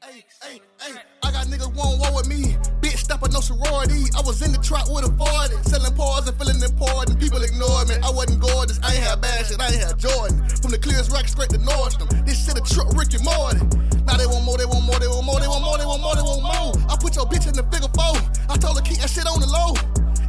Hey, 0.00 0.24
hey, 0.40 0.60
hey, 0.80 0.96
I 1.22 1.30
got 1.30 1.44
niggas 1.52 1.76
want 1.76 2.00
war 2.00 2.08
with 2.16 2.26
me. 2.26 2.56
Bitch, 2.80 3.04
stop 3.04 3.20
no 3.20 3.40
sorority. 3.44 4.08
I 4.16 4.24
was 4.24 4.40
in 4.40 4.48
the 4.48 4.56
trap 4.56 4.88
with 4.88 5.04
a 5.04 5.12
40. 5.12 5.60
Selling 5.68 5.92
pause 5.92 6.24
and 6.24 6.32
feeling 6.40 6.56
important. 6.56 7.20
People 7.20 7.44
ignore 7.44 7.84
me. 7.84 8.00
I 8.00 8.08
wasn't 8.08 8.40
gorgeous. 8.40 8.80
I 8.80 8.96
ain't 8.96 9.04
had 9.04 9.20
bad 9.20 9.44
shit. 9.44 9.60
I 9.60 9.68
ain't 9.68 9.84
had 9.84 10.00
Jordan. 10.00 10.40
From 10.64 10.72
the 10.72 10.80
clearest 10.80 11.12
rack 11.12 11.28
straight 11.28 11.52
to 11.52 11.60
Nordstrom. 11.60 12.08
This 12.24 12.40
shit 12.40 12.56
a 12.56 12.64
truck 12.64 12.88
Ricky 12.96 13.20
Morty. 13.20 13.60
Now 14.08 14.16
they 14.16 14.24
want 14.24 14.48
more, 14.48 14.56
they 14.56 14.64
want 14.64 14.88
more, 14.88 14.96
they 14.96 15.06
want 15.06 15.28
more, 15.28 15.36
they 15.36 15.48
want 15.52 15.68
more, 15.68 15.76
they 15.76 15.84
want 15.84 16.00
more, 16.00 16.16
they 16.16 16.24
want 16.24 16.48
more. 16.48 16.72
I 16.88 16.96
put 16.96 17.12
your 17.12 17.28
bitch 17.28 17.44
in 17.44 17.52
the 17.52 17.64
figure 17.68 17.92
four. 17.92 18.16
I 18.48 18.56
told 18.56 18.80
her 18.80 18.84
keep 18.88 19.04
that 19.04 19.12
shit 19.12 19.28
on 19.28 19.36
the 19.36 19.52
low. 19.52 19.76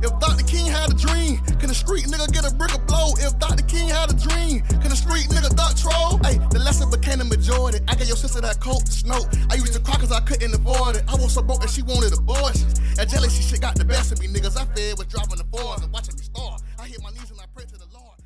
If 0.02 0.18
Dr. 0.20 0.44
King 0.46 0.66
had 0.66 0.90
a 0.90 0.96
dream, 0.98 1.38
can 1.62 1.70
a 1.70 1.74
street 1.74 2.06
nigga 2.06 2.32
get 2.34 2.44
a 2.46 2.54
brick 2.56 2.74
of 2.74 2.86
blow? 2.88 3.14
If 3.18 3.38
Dr. 3.38 3.64
King 3.66 3.90
had 3.90 4.10
a 4.10 4.18
dream, 4.18 4.62
can 4.82 4.92
a 4.92 4.96
street 4.96 5.30
nigga 5.30 5.56
duck 5.56 5.78
troll? 5.78 6.18
Hey, 6.26 6.42
the 6.50 6.58
lesson 6.58 6.90
became 6.90 7.20
the 7.20 7.26
majority. 7.26 7.80
I 7.88 7.94
got 7.94 8.08
your 8.08 8.18
sister 8.18 8.42
that 8.42 8.60
coat 8.60 8.88
snow. 8.88 9.22
I 9.52 9.56
used 9.56 9.74
to 9.74 9.80
cry 9.80 9.96
cause 9.98 10.12
I 10.12 10.22
couldn't 10.22 10.54
afford 10.56 10.98
it. 10.98 11.04
I 11.08 11.14
was 11.16 11.34
so 11.34 11.44
broke 11.44 11.62
and 11.62 11.70
she 11.70 11.84
wanted 11.84 12.18
abortions. 12.18 12.82
That 12.96 13.10
jealousy 13.10 13.44
shit 13.44 13.62
got 13.62 13.76
the 13.76 13.86
best 13.86 14.12
of 14.12 14.20
me, 14.20 14.28
niggas. 14.28 14.58
I 14.58 14.66
fed 14.74 14.98
was 14.98 15.06
dropping 15.06 15.38
the 15.38 15.46
fours 15.54 15.82
and 15.84 15.94
watching 15.94 16.16
me 16.18 16.24
starve. 16.24 16.62
I 16.80 16.88
hit 16.88 17.02
my 17.04 17.12
knees 17.12 17.30
and 17.30 17.40
I 17.40 17.46
pray 17.54 17.66
to 17.66 17.78
the 17.78 17.86
Lord. 17.94 18.18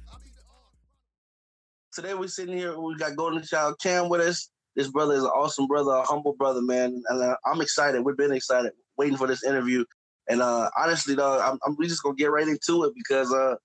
Today 1.91 2.13
we're 2.13 2.27
sitting 2.27 2.57
here, 2.57 2.79
we 2.79 2.95
got 2.95 3.15
Golden 3.15 3.41
Child 3.43 3.79
Cam 3.81 4.09
with 4.09 4.21
us. 4.21 4.49
This 4.75 4.89
brother 4.89 5.13
is 5.13 5.23
an 5.23 5.29
awesome 5.29 5.67
brother, 5.67 5.91
a 5.91 6.03
humble 6.03 6.35
brother, 6.37 6.61
man. 6.61 7.01
And 7.07 7.21
uh, 7.21 7.35
I'm 7.45 7.61
excited. 7.61 8.03
We've 8.03 8.17
been 8.17 8.33
excited 8.33 8.73
waiting 8.97 9.17
for 9.17 9.27
this 9.27 9.43
interview. 9.43 9.83
And 10.27 10.41
uh, 10.41 10.69
honestly, 10.77 11.15
though, 11.15 11.39
I'm, 11.39 11.59
I'm 11.65 11.75
we 11.77 11.87
just 11.87 12.03
gonna 12.03 12.15
get 12.15 12.31
right 12.31 12.47
into 12.47 12.83
it 12.85 12.93
because 12.95 13.31
uh, 13.31 13.55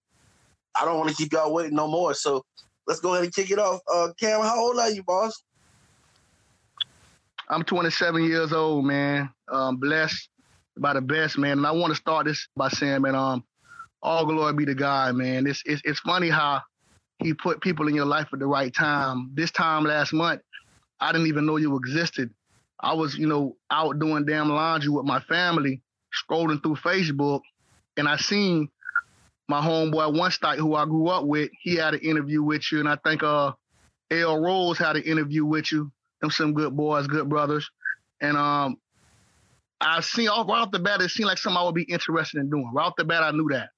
I 0.80 0.84
don't 0.84 0.98
want 0.98 1.10
to 1.10 1.16
keep 1.16 1.32
y'all 1.32 1.52
waiting 1.52 1.74
no 1.76 1.88
more. 1.88 2.14
So 2.14 2.44
let's 2.86 3.00
go 3.00 3.12
ahead 3.12 3.24
and 3.24 3.34
kick 3.34 3.50
it 3.50 3.58
off. 3.58 3.80
Uh, 3.92 4.08
Cam, 4.18 4.40
how 4.42 4.60
old 4.60 4.78
are 4.78 4.90
you, 4.90 5.02
boss? 5.02 5.42
I'm 7.48 7.64
27 7.64 8.22
years 8.24 8.52
old, 8.52 8.84
man. 8.84 9.30
Um, 9.50 9.76
blessed 9.76 10.28
by 10.78 10.92
the 10.92 11.00
best, 11.00 11.36
man. 11.36 11.58
And 11.58 11.66
I 11.66 11.72
want 11.72 11.90
to 11.90 11.96
start 11.96 12.26
this 12.26 12.46
by 12.56 12.68
saying, 12.68 13.02
man, 13.02 13.14
um, 13.14 13.44
all 14.02 14.24
glory 14.24 14.52
be 14.54 14.64
to 14.66 14.74
God, 14.74 15.16
man. 15.16 15.46
It's, 15.46 15.62
it's 15.66 15.82
it's 15.84 16.00
funny 16.00 16.30
how 16.30 16.62
He 17.18 17.34
put 17.34 17.60
people 17.60 17.88
in 17.88 17.94
your 17.94 18.06
life 18.06 18.28
at 18.32 18.38
the 18.38 18.46
right 18.46 18.72
time. 18.74 19.30
This 19.34 19.50
time 19.50 19.84
last 19.84 20.12
month, 20.12 20.42
I 21.00 21.12
didn't 21.12 21.26
even 21.26 21.46
know 21.46 21.56
you 21.56 21.76
existed. 21.76 22.30
I 22.78 22.94
was, 22.94 23.16
you 23.16 23.26
know, 23.26 23.56
out 23.70 23.98
doing 23.98 24.24
damn 24.24 24.48
laundry 24.48 24.88
with 24.88 25.04
my 25.04 25.20
family, 25.20 25.82
scrolling 26.14 26.62
through 26.62 26.76
Facebook, 26.76 27.40
and 27.96 28.08
I 28.08 28.16
seen 28.16 28.68
my 29.48 29.60
homeboy 29.60 30.16
One 30.16 30.30
Stock, 30.30 30.56
who 30.56 30.74
I 30.74 30.84
grew 30.84 31.08
up 31.08 31.24
with. 31.24 31.50
He 31.60 31.76
had 31.76 31.94
an 31.94 32.00
interview 32.00 32.42
with 32.42 32.70
you, 32.70 32.80
and 32.80 32.88
I 32.88 32.96
think 33.04 33.22
uh, 33.22 33.52
L 34.10 34.40
Rose 34.40 34.78
had 34.78 34.96
an 34.96 35.02
interview 35.02 35.44
with 35.44 35.70
you. 35.72 35.90
Them 36.20 36.30
some 36.30 36.52
good 36.52 36.76
boys, 36.76 37.06
good 37.06 37.28
brothers, 37.28 37.68
and 38.20 38.36
um, 38.36 38.76
I 39.80 40.00
seen 40.02 40.28
off 40.28 40.46
right 40.48 40.60
off 40.60 40.70
the 40.70 40.78
bat, 40.78 41.00
it 41.00 41.08
seemed 41.08 41.28
like 41.28 41.38
something 41.38 41.58
I 41.58 41.64
would 41.64 41.74
be 41.74 41.84
interested 41.84 42.38
in 42.38 42.50
doing. 42.50 42.70
Right 42.74 42.84
off 42.84 42.94
the 42.98 43.04
bat, 43.04 43.22
I 43.22 43.30
knew 43.30 43.48
that, 43.50 43.70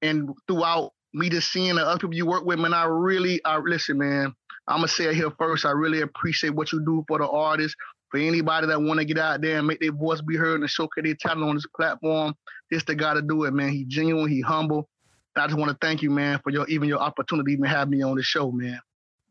and 0.00 0.30
throughout 0.48 0.92
me 1.12 1.28
just 1.28 1.52
seeing 1.52 1.76
the 1.76 1.86
other 1.86 1.98
people 1.98 2.14
you 2.14 2.26
work 2.26 2.44
with, 2.44 2.58
man, 2.58 2.74
I 2.74 2.84
really, 2.84 3.40
I 3.44 3.58
listen, 3.58 3.98
man. 3.98 4.34
I'm 4.66 4.78
gonna 4.78 4.88
say 4.88 5.04
it 5.04 5.14
here 5.14 5.30
first. 5.38 5.66
I 5.66 5.72
really 5.72 6.00
appreciate 6.00 6.54
what 6.54 6.72
you 6.72 6.82
do 6.84 7.04
for 7.06 7.18
the 7.18 7.28
artists, 7.28 7.76
for 8.14 8.20
anybody 8.20 8.68
that 8.68 8.80
want 8.80 9.00
to 9.00 9.04
get 9.04 9.18
out 9.18 9.40
there 9.40 9.58
and 9.58 9.66
make 9.66 9.80
their 9.80 9.90
voice 9.90 10.20
be 10.20 10.36
heard 10.36 10.60
and 10.60 10.70
showcase 10.70 11.02
their 11.02 11.16
talent 11.16 11.48
on 11.48 11.56
this 11.56 11.66
platform, 11.74 12.32
this 12.70 12.84
the 12.84 12.94
guy 12.94 13.12
to 13.12 13.20
do 13.20 13.42
it, 13.42 13.52
man. 13.52 13.70
He 13.70 13.84
genuine, 13.84 14.30
he 14.30 14.40
humble. 14.40 14.88
And 15.34 15.42
I 15.42 15.48
just 15.48 15.58
want 15.58 15.72
to 15.72 15.76
thank 15.84 16.00
you, 16.00 16.10
man, 16.10 16.38
for 16.44 16.50
your 16.50 16.64
even 16.68 16.88
your 16.88 17.00
opportunity 17.00 17.50
to 17.50 17.52
even 17.54 17.64
have 17.64 17.88
me 17.88 18.02
on 18.02 18.14
the 18.14 18.22
show, 18.22 18.52
man. 18.52 18.78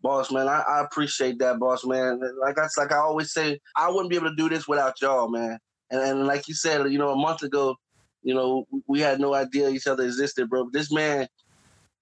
Boss 0.01 0.33
man, 0.33 0.49
I, 0.49 0.63
I 0.67 0.81
appreciate 0.81 1.39
that, 1.39 1.59
boss 1.59 1.85
man. 1.85 2.19
Like 2.41 2.59
I 2.59 2.67
like 2.75 2.91
I 2.91 2.97
always 2.97 3.31
say, 3.31 3.57
I 3.73 3.89
wouldn't 3.89 4.09
be 4.09 4.17
able 4.17 4.31
to 4.31 4.35
do 4.35 4.49
this 4.49 4.67
without 4.67 4.99
y'all, 5.01 5.29
man. 5.29 5.57
And 5.89 6.01
and 6.01 6.27
like 6.27 6.49
you 6.49 6.53
said, 6.53 6.91
you 6.91 6.97
know, 6.97 7.11
a 7.11 7.15
month 7.15 7.41
ago, 7.41 7.77
you 8.21 8.33
know, 8.33 8.65
we 8.85 8.99
had 8.99 9.21
no 9.21 9.33
idea 9.33 9.69
each 9.69 9.87
other 9.87 10.03
existed, 10.03 10.49
bro. 10.49 10.65
But 10.65 10.73
this 10.73 10.91
man, 10.91 11.29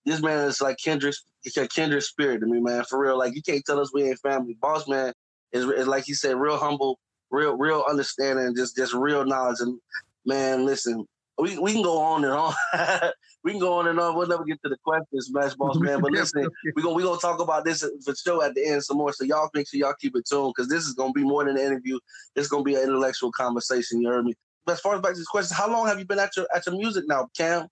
this 0.08 0.20
man 0.20 0.48
is 0.48 0.62
like 0.62 0.78
kindred, 0.78 1.14
a 1.56 1.68
kindred 1.68 2.02
spirit 2.02 2.40
to 2.40 2.48
me, 2.48 2.60
man. 2.60 2.86
For 2.86 2.98
real, 2.98 3.20
like 3.20 3.36
you 3.36 3.44
can't 3.44 3.64
tell 3.68 3.80
us 3.80 3.94
we 3.94 4.02
ain't 4.10 4.18
family. 4.18 4.58
Boss 4.60 4.88
man, 4.88 5.14
is, 5.52 5.66
is 5.66 5.88
like 5.88 6.08
you 6.08 6.16
said, 6.16 6.36
real 6.36 6.58
humble, 6.58 7.00
real 7.30 7.56
real 7.58 7.84
understanding, 7.90 8.56
just 8.56 8.76
just 8.76 8.94
real 8.94 9.26
knowledge. 9.26 9.60
And 9.60 9.80
man, 10.26 10.66
listen, 10.66 11.06
we 11.38 11.58
we 11.58 11.74
can 11.74 11.82
go 11.82 12.00
on 12.00 12.24
and 12.24 12.34
on. 12.34 12.54
we 13.44 13.52
can 13.52 13.60
go 13.60 13.74
on 13.74 13.88
and 13.88 14.00
on. 14.00 14.16
We'll 14.16 14.28
never 14.28 14.44
get 14.44 14.62
to 14.64 14.70
the 14.70 14.78
questions, 14.84 15.28
Smash 15.28 15.56
Boss 15.56 15.78
man. 15.80 16.02
But 16.02 16.12
listen, 16.14 16.48
we're 16.76 16.84
gonna 16.84 16.96
we 16.96 17.04
gonna 17.04 17.20
talk 17.20 17.40
about 17.40 17.66
this 17.66 17.84
for 18.06 18.16
show 18.16 18.44
at 18.44 18.54
the 18.56 18.66
end 18.66 18.84
some 18.84 18.98
more. 18.98 19.14
So 19.14 19.24
y'all 19.24 19.50
make 19.54 19.68
sure 19.68 19.80
y'all 19.80 19.96
keep 20.00 20.16
it 20.16 20.26
tuned 20.30 20.54
because 20.56 20.70
this 20.70 20.86
is 20.86 20.94
gonna 20.94 21.14
be 21.14 21.24
more 21.24 21.44
than 21.44 21.58
an 21.58 21.64
interview. 21.64 22.00
It's 22.36 22.48
gonna 22.48 22.64
be 22.64 22.76
an 22.76 22.84
intellectual 22.84 23.32
conversation. 23.32 24.02
You 24.02 24.10
heard 24.10 24.26
me. 24.26 24.34
But 24.66 24.74
as 24.74 24.80
far 24.82 24.96
as 24.96 25.02
back 25.02 25.14
to 25.14 25.18
this 25.18 25.28
question, 25.28 25.56
how 25.58 25.72
long 25.72 25.88
have 25.88 25.98
you 25.98 26.06
been 26.06 26.20
at 26.20 26.36
your 26.38 26.48
at 26.56 26.66
your 26.66 26.76
music 26.76 27.06
now, 27.08 27.28
Cam? 27.36 27.68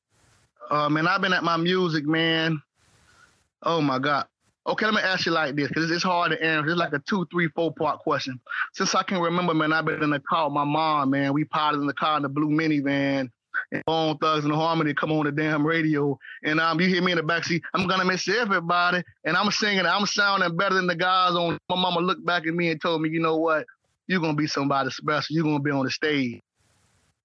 Uh, 0.70 0.90
man, 0.90 1.08
I've 1.08 1.22
been 1.22 1.34
at 1.34 1.44
my 1.44 1.58
music, 1.58 2.06
man. 2.06 2.62
Oh 3.64 3.82
my 3.82 4.00
God, 4.00 4.26
Okay, 4.70 4.86
let 4.86 4.94
me 4.94 5.02
ask 5.02 5.26
you 5.26 5.32
like 5.32 5.56
this, 5.56 5.68
because 5.68 5.90
it's 5.90 6.04
hard 6.04 6.32
to 6.32 6.44
answer. 6.44 6.70
It's 6.70 6.78
like 6.78 6.94
a 6.94 7.00
two, 7.00 7.26
three, 7.32 7.48
four 7.56 7.74
part 7.74 8.00
question. 8.02 8.40
Since 8.74 8.94
I 8.94 9.02
can 9.02 9.20
remember, 9.20 9.56
man, 9.56 9.74
I've 9.74 9.86
been 9.86 10.04
in 10.04 10.12
the 10.12 10.20
car 10.20 10.46
with 10.46 10.54
my 10.54 10.64
mom, 10.64 11.10
man. 11.10 11.34
We 11.34 11.44
piled 11.44 11.82
in 11.82 11.88
the 11.88 11.94
car 11.94 12.18
in 12.18 12.24
the 12.24 12.30
blue 12.30 12.50
minivan. 12.50 13.32
And 13.72 13.84
Bone 13.86 14.18
Thugs 14.20 14.46
and 14.46 14.54
Harmony 14.54 14.94
come 14.94 15.12
on 15.12 15.26
the 15.26 15.32
damn 15.32 15.66
radio. 15.66 16.20
And 16.44 16.60
um, 16.60 16.80
you 16.80 16.88
hear 16.88 17.02
me 17.02 17.14
in 17.14 17.18
the 17.18 17.24
backseat, 17.24 17.62
I'm 17.74 17.88
gonna 17.88 18.06
miss 18.06 18.28
everybody. 18.28 19.04
And 19.26 19.36
I'm 19.36 19.50
singing, 19.50 19.88
I'm 19.88 20.06
sounding 20.06 20.56
better 20.56 20.76
than 20.76 20.86
the 20.86 20.96
guys 20.96 21.32
on 21.32 21.58
my 21.68 21.76
mama 21.76 22.00
looked 22.00 22.24
back 22.24 22.46
at 22.46 22.54
me 22.54 22.70
and 22.70 22.80
told 22.80 23.02
me, 23.02 23.10
you 23.10 23.20
know 23.20 23.38
what? 23.38 23.66
You're 24.06 24.22
gonna 24.22 24.36
be 24.36 24.48
somebody 24.48 24.92
special. 24.92 25.36
You're 25.36 25.46
gonna 25.46 25.60
be 25.60 25.72
on 25.72 25.86
the 25.86 25.92
stage. 25.92 26.42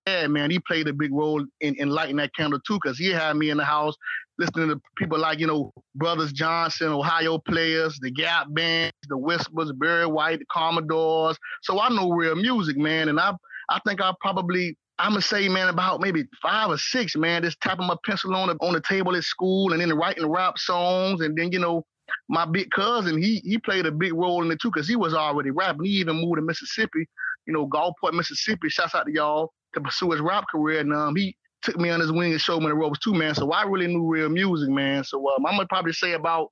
Yeah, 0.07 0.27
man, 0.29 0.51
he 0.51 0.59
played 0.59 0.89
a 0.89 0.93
big 0.93 1.13
role 1.13 1.45
in, 1.61 1.75
in 1.77 1.89
lighting 1.91 2.17
that 2.17 2.35
candle 2.35 2.61
too, 2.61 2.79
because 2.83 2.99
he 2.99 3.09
had 3.11 3.37
me 3.37 3.51
in 3.51 3.59
the 3.59 3.65
house 3.65 3.95
listening 4.39 4.69
to 4.69 4.81
people 4.97 5.19
like, 5.19 5.39
you 5.39 5.47
know, 5.47 5.73
Brothers 5.95 6.33
Johnson, 6.33 6.89
Ohio 6.89 7.39
Players, 7.39 7.99
the 8.01 8.11
Gap 8.11 8.47
Bands, 8.51 8.93
the 9.09 9.17
Whispers, 9.17 9.73
Barry 9.73 10.07
White, 10.07 10.41
the 10.41 10.47
Commodores. 10.53 11.39
So 11.63 11.81
I 11.81 11.89
know 11.91 12.11
real 12.11 12.35
music, 12.35 12.77
man. 12.77 13.09
And 13.09 13.21
I 13.21 13.33
I 13.69 13.81
think 13.87 14.01
I 14.01 14.13
probably 14.21 14.77
I'm 14.99 15.11
gonna 15.11 15.23
say, 15.23 15.49
man, 15.49 15.69
about 15.69 16.01
maybe 16.01 16.25
five 16.41 16.71
or 16.71 16.79
six, 16.79 17.17
man, 17.17 17.43
just 17.43 17.61
tapping 17.61 17.87
my 17.87 17.97
pencil 18.05 18.35
on 18.35 18.49
the 18.49 18.55
on 18.61 18.75
the 18.75 18.81
table 18.81 19.17
at 19.17 19.25
school 19.25 19.73
and 19.73 19.81
then 19.81 19.93
writing 19.97 20.31
rap 20.31 20.59
songs. 20.59 21.21
And 21.21 21.37
then, 21.37 21.51
you 21.53 21.59
know, 21.59 21.85
my 22.29 22.45
big 22.45 22.71
cousin, 22.71 23.21
he 23.21 23.41
he 23.45 23.59
played 23.59 23.87
a 23.87 23.93
big 23.93 24.15
role 24.15 24.43
in 24.45 24.51
it 24.51 24.61
too, 24.61 24.71
because 24.73 24.89
he 24.89 24.97
was 24.97 25.15
already 25.15 25.51
rapping. 25.51 25.85
He 25.85 25.93
even 25.93 26.17
moved 26.17 26.37
to 26.37 26.43
Mississippi, 26.43 27.07
you 27.47 27.53
know, 27.53 27.67
Gulfport, 27.67 28.13
Mississippi. 28.13 28.69
Shouts 28.69 28.95
out 28.95 29.07
to 29.07 29.13
y'all 29.13 29.53
to 29.75 29.81
pursue 29.81 30.13
his 30.13 30.21
rap 30.21 30.45
career. 30.51 30.81
And 30.81 30.93
um, 30.93 31.17
he 31.17 31.37
took 31.65 31.77
me 31.79 31.91
on 31.91 32.01
his 32.01 32.13
wing 32.13 32.33
and 32.33 32.41
showed 32.41 32.61
me 32.61 32.69
the 32.69 32.75
ropes 32.75 32.99
too, 32.99 33.15
man. 33.15 33.35
So 33.35 33.51
I 33.51 33.65
really 33.65 33.87
knew 33.87 34.07
real 34.07 34.29
music, 34.29 34.69
man. 34.69 35.03
So 35.05 35.19
um, 35.31 35.47
I'm 35.47 35.57
gonna 35.57 35.67
probably 35.67 35.93
say 35.93 36.13
about 36.13 36.51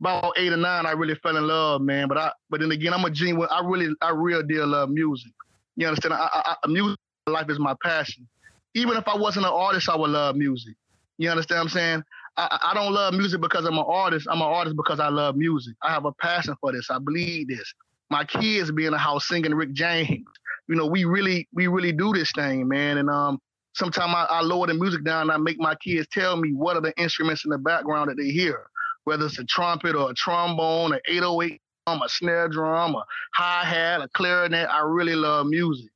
about 0.00 0.32
eight 0.36 0.52
or 0.52 0.56
nine, 0.56 0.86
I 0.86 0.92
really 0.92 1.16
fell 1.16 1.36
in 1.36 1.46
love, 1.46 1.82
man. 1.82 2.08
But 2.08 2.18
I, 2.18 2.32
but 2.50 2.60
then 2.60 2.70
again, 2.70 2.94
I'm 2.94 3.04
a 3.04 3.10
genuine. 3.10 3.48
I 3.50 3.60
really, 3.64 3.92
I 4.00 4.10
real 4.10 4.42
deal 4.42 4.66
love 4.66 4.90
music. 4.90 5.32
You 5.76 5.86
understand? 5.86 6.14
I, 6.14 6.28
I, 6.32 6.56
I, 6.62 6.68
music 6.68 6.98
life 7.26 7.50
is 7.50 7.58
my 7.58 7.74
passion. 7.82 8.28
Even 8.74 8.96
if 8.96 9.06
I 9.08 9.16
wasn't 9.16 9.46
an 9.46 9.52
artist, 9.52 9.88
I 9.88 9.96
would 9.96 10.10
love 10.10 10.36
music. 10.36 10.74
You 11.18 11.30
understand 11.30 11.58
what 11.58 11.64
I'm 11.64 11.68
saying? 11.70 12.02
I, 12.36 12.58
I 12.70 12.74
don't 12.74 12.92
love 12.92 13.14
music 13.14 13.40
because 13.40 13.64
I'm 13.64 13.76
an 13.78 13.84
artist. 13.86 14.28
I'm 14.30 14.40
an 14.40 14.46
artist 14.46 14.76
because 14.76 15.00
I 15.00 15.08
love 15.08 15.36
music. 15.36 15.74
I 15.82 15.90
have 15.90 16.04
a 16.04 16.12
passion 16.12 16.54
for 16.60 16.72
this. 16.72 16.90
I 16.90 16.98
believe 16.98 17.48
this. 17.48 17.74
My 18.10 18.24
kids 18.24 18.70
be 18.70 18.86
in 18.86 18.92
the 18.92 18.98
house 18.98 19.26
singing 19.26 19.54
Rick 19.54 19.72
James. 19.72 20.24
You 20.68 20.76
know, 20.76 20.86
we 20.86 21.04
really, 21.04 21.48
we 21.52 21.66
really 21.66 21.92
do 21.92 22.12
this 22.12 22.30
thing, 22.32 22.68
man. 22.68 22.98
And 22.98 23.10
um, 23.10 23.40
sometimes 23.74 24.12
I, 24.14 24.26
I 24.30 24.40
lower 24.42 24.66
the 24.66 24.74
music 24.74 25.04
down 25.04 25.22
and 25.22 25.32
I 25.32 25.36
make 25.36 25.58
my 25.58 25.74
kids 25.76 26.08
tell 26.12 26.36
me 26.36 26.52
what 26.52 26.76
are 26.76 26.82
the 26.82 26.96
instruments 26.98 27.44
in 27.44 27.50
the 27.50 27.58
background 27.58 28.10
that 28.10 28.16
they 28.16 28.30
hear, 28.30 28.66
whether 29.04 29.26
it's 29.26 29.38
a 29.38 29.44
trumpet 29.44 29.94
or 29.94 30.10
a 30.10 30.14
trombone, 30.14 30.92
an 30.92 31.00
808 31.08 31.60
drum, 31.86 32.02
a 32.02 32.08
snare 32.08 32.48
drum, 32.48 32.94
a 32.94 33.04
hi 33.34 33.64
hat, 33.64 34.00
a 34.00 34.08
clarinet. 34.08 34.68
I 34.70 34.80
really 34.80 35.14
love 35.14 35.46
music. 35.46 35.90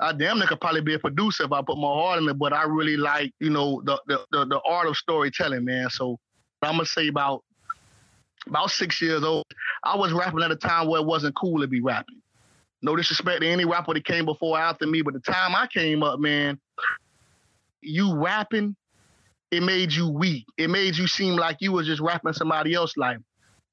I 0.00 0.12
damn 0.12 0.38
near 0.38 0.46
could 0.46 0.60
probably 0.60 0.80
be 0.80 0.94
a 0.94 0.98
producer 0.98 1.44
if 1.44 1.52
I 1.52 1.60
put 1.60 1.76
my 1.76 1.88
heart 1.88 2.22
in 2.22 2.28
it, 2.28 2.38
but 2.38 2.52
I 2.52 2.64
really 2.64 2.96
like, 2.96 3.32
you 3.40 3.50
know, 3.50 3.82
the 3.84 4.00
the 4.06 4.24
the, 4.30 4.46
the 4.46 4.60
art 4.60 4.86
of 4.86 4.96
storytelling, 4.96 5.64
man. 5.64 5.90
So 5.90 6.18
I'm 6.62 6.74
gonna 6.74 6.86
say 6.86 7.08
about 7.08 7.42
about 8.46 8.70
six 8.70 9.02
years 9.02 9.24
old. 9.24 9.44
I 9.82 9.96
was 9.96 10.12
rapping 10.12 10.42
at 10.42 10.52
a 10.52 10.56
time 10.56 10.88
where 10.88 11.00
it 11.00 11.06
wasn't 11.06 11.34
cool 11.36 11.60
to 11.60 11.66
be 11.66 11.80
rapping. 11.80 12.20
No 12.80 12.94
disrespect 12.94 13.40
to 13.40 13.48
any 13.48 13.64
rapper 13.64 13.94
that 13.94 14.04
came 14.04 14.24
before 14.24 14.56
or 14.56 14.60
after 14.60 14.86
me, 14.86 15.02
but 15.02 15.14
the 15.14 15.20
time 15.20 15.54
I 15.56 15.66
came 15.66 16.04
up, 16.04 16.20
man, 16.20 16.60
you 17.80 18.14
rapping, 18.14 18.76
it 19.50 19.62
made 19.62 19.92
you 19.92 20.08
weak. 20.08 20.44
It 20.58 20.70
made 20.70 20.96
you 20.96 21.06
seem 21.06 21.36
like 21.36 21.58
you 21.60 21.72
was 21.72 21.86
just 21.86 22.00
rapping 22.00 22.32
somebody 22.32 22.74
else's 22.74 22.96
life. 22.96 23.18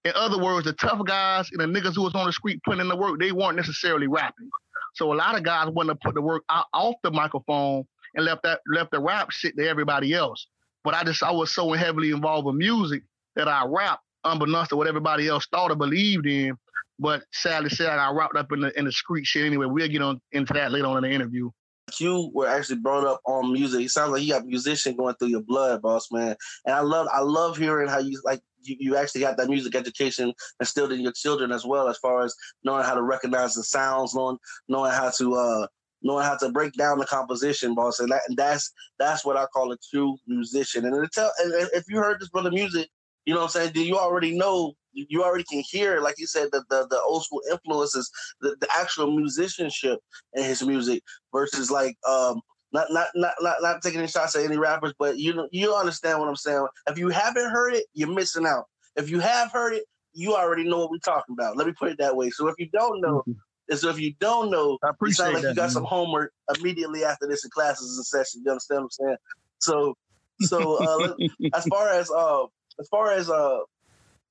In 0.06 0.12
other 0.16 0.42
words, 0.42 0.66
the 0.66 0.74
tough 0.74 1.04
guys 1.06 1.50
and 1.52 1.60
the 1.60 1.80
niggas 1.80 1.96
who 1.96 2.04
was 2.04 2.16
on 2.16 2.28
the 2.28 2.34
street 2.34 2.62
putting 2.64 2.82
in 2.82 2.88
the 2.88 2.96
work, 2.96 3.20
they 3.20 3.32
weren't 3.32 3.58
necessarily 3.58 4.08
rapping. 4.08 4.50
So 4.94 5.12
a 5.12 5.16
lot 5.16 5.36
of 5.36 5.44
guys 5.44 5.70
wanted 5.70 5.94
to 5.94 6.00
put 6.04 6.16
the 6.16 6.22
work 6.22 6.44
out, 6.50 6.68
off 6.74 6.96
the 7.04 7.12
microphone 7.12 7.86
and 8.14 8.26
left 8.26 8.44
that 8.44 8.62
left 8.68 8.92
the 8.92 9.00
rap 9.00 9.32
shit 9.32 9.58
to 9.58 9.68
everybody 9.68 10.14
else. 10.14 10.48
But 10.84 10.94
I 10.94 11.04
just 11.04 11.24
I 11.24 11.32
was 11.32 11.54
so 11.54 11.72
heavily 11.74 12.12
involved 12.12 12.46
with 12.46 12.56
music 12.56 13.04
that 13.36 13.48
I 13.48 13.66
rap 13.68 14.00
unbeknownst 14.24 14.70
to 14.70 14.78
what 14.78 14.88
everybody 14.88 15.28
else 15.28 15.48
thought 15.48 15.72
or 15.72 15.76
believed 15.76 16.28
in. 16.28 16.56
But 16.98 17.24
sadly 17.32 17.70
said, 17.70 17.90
I 17.90 18.12
wrapped 18.12 18.38
up 18.38 18.52
in 18.54 18.62
the 18.62 18.78
in 18.78 18.86
the 18.86 18.92
street 18.92 19.26
shit 19.26 19.46
anyway. 19.46 19.66
We'll 19.66 19.88
get 19.88 20.02
on 20.02 20.22
into 20.32 20.54
that 20.54 20.72
later 20.72 20.88
on 20.88 21.04
in 21.04 21.10
the 21.10 21.16
interview. 21.16 21.50
You 22.00 22.32
were 22.34 22.48
actually 22.48 22.78
brought 22.78 23.06
up 23.06 23.22
on 23.26 23.54
music. 23.54 23.86
It 23.86 23.90
sounds 23.90 24.12
like 24.12 24.24
you 24.24 24.34
got 24.34 24.46
musician 24.46 24.96
going 24.96 25.16
through 25.16 25.30
your 25.30 25.44
blood, 25.44 25.82
boss 25.82 26.12
man. 26.12 26.36
And 26.66 26.76
I 26.76 26.82
love 26.82 27.08
I 27.14 27.22
love 27.22 27.58
hearing 27.58 27.88
how 27.88 28.00
you 28.00 28.20
like 28.26 28.42
you, 28.64 28.76
you 28.80 28.98
actually 28.98 29.22
got 29.22 29.38
that 29.38 29.50
music 29.50 29.76
education 29.76 30.34
instilled 30.60 30.92
in 30.92 31.02
your 31.02 31.12
children 31.12 31.52
as 31.52 31.66
well, 31.66 31.88
as 31.88 31.98
far 32.00 32.24
as 32.24 32.36
knowing 32.64 32.84
how 32.84 32.96
to 32.96 33.04
recognize 33.04 33.54
the 33.54 33.64
sounds, 33.64 34.16
knowing 34.16 34.38
knowing 34.68 34.92
how 34.92 35.12
to 35.18 35.36
uh 35.36 35.68
knowing 36.02 36.26
how 36.26 36.36
to 36.38 36.50
break 36.52 36.74
down 36.74 37.00
the 37.00 37.06
composition, 37.06 37.76
boss. 37.76 38.00
And, 38.00 38.12
that, 38.12 38.22
and 38.28 38.38
that's 38.38 38.72
that's 39.00 39.26
what 39.26 39.38
I 39.38 39.46
call 39.48 39.72
a 39.72 39.78
true 39.92 40.18
musician. 40.28 40.86
And, 40.86 41.12
tell, 41.12 41.32
and 41.40 41.70
if 41.74 41.86
you 41.88 41.98
heard 41.98 42.20
this 42.20 42.30
brother 42.30 42.52
music, 42.52 42.90
you 43.26 43.34
know 43.34 43.42
what 43.42 43.56
I'm 43.56 43.62
saying? 43.62 43.74
Do 43.74 43.84
you 43.84 43.98
already 43.98 44.38
know 44.38 44.74
you 44.96 45.24
already 45.24 45.44
can 45.44 45.62
hear, 45.68 46.00
like 46.02 46.16
you 46.18 46.28
said, 46.28 46.50
the 46.52 46.64
the, 46.70 46.88
the 46.90 47.00
old 47.02 47.24
school 47.24 47.42
influences, 47.52 48.10
the, 48.42 48.56
the 48.60 48.68
actual 48.76 49.16
musicianship 49.16 50.00
in 50.34 50.44
his 50.44 50.64
music 50.64 51.04
versus 51.32 51.70
like 51.70 51.96
um 52.08 52.42
not 52.72 52.88
not 52.92 53.08
not 53.16 53.34
not, 53.42 53.58
not 53.62 53.82
taking 53.82 54.00
any 54.00 54.08
shots 54.08 54.36
at 54.36 54.44
any 54.44 54.58
rappers, 54.58 54.94
but 54.98 55.18
you 55.18 55.48
you 55.52 55.74
understand 55.74 56.20
what 56.20 56.30
I'm 56.30 56.36
saying. 56.36 56.68
If 56.88 56.98
you 56.98 57.10
haven't 57.10 57.50
heard 57.50 57.74
it, 57.74 57.86
you're 57.94 58.14
missing 58.14 58.46
out. 58.46 58.66
If 58.96 59.10
you 59.10 59.20
have 59.20 59.52
heard 59.52 59.74
it, 59.74 59.84
you 60.14 60.36
already 60.36 60.64
know 60.64 60.80
what 60.80 60.92
we're 60.92 60.98
talking 61.00 61.34
about. 61.34 61.58
Let 61.58 61.68
me 61.68 61.74
put 61.78 61.92
it 61.92 61.98
that 62.00 62.16
way. 62.16 62.30
So 62.30 62.48
if 62.48 62.56
you 62.58 62.70
don't 62.72 63.02
know, 63.02 63.24
and 63.70 63.80
so 63.80 63.90
if 63.90 64.00
you 64.00 64.14
don't 64.20 64.50
know, 64.50 64.78
I 64.84 64.92
you 65.02 65.12
sound 65.12 65.34
like 65.34 65.44
that, 65.44 65.50
you 65.50 65.56
got 65.56 65.64
man. 65.64 65.72
some 65.72 65.86
homework 65.86 66.32
immediately 66.58 67.04
after 67.04 67.28
this 67.28 67.44
in 67.44 67.52
classes 67.52 67.98
and 67.98 68.06
sessions. 68.06 68.44
You 68.46 68.52
understand 68.52 68.80
what 68.80 68.86
I'm 68.86 68.92
saying? 68.92 69.18
So 69.60 69.96
so 70.42 70.76
uh, 70.76 71.14
as 71.54 71.66
far 71.66 71.90
as 71.90 72.12
uh 72.12 72.44
as 72.80 72.88
far 72.90 73.12
as 73.12 73.30
uh 73.30 73.60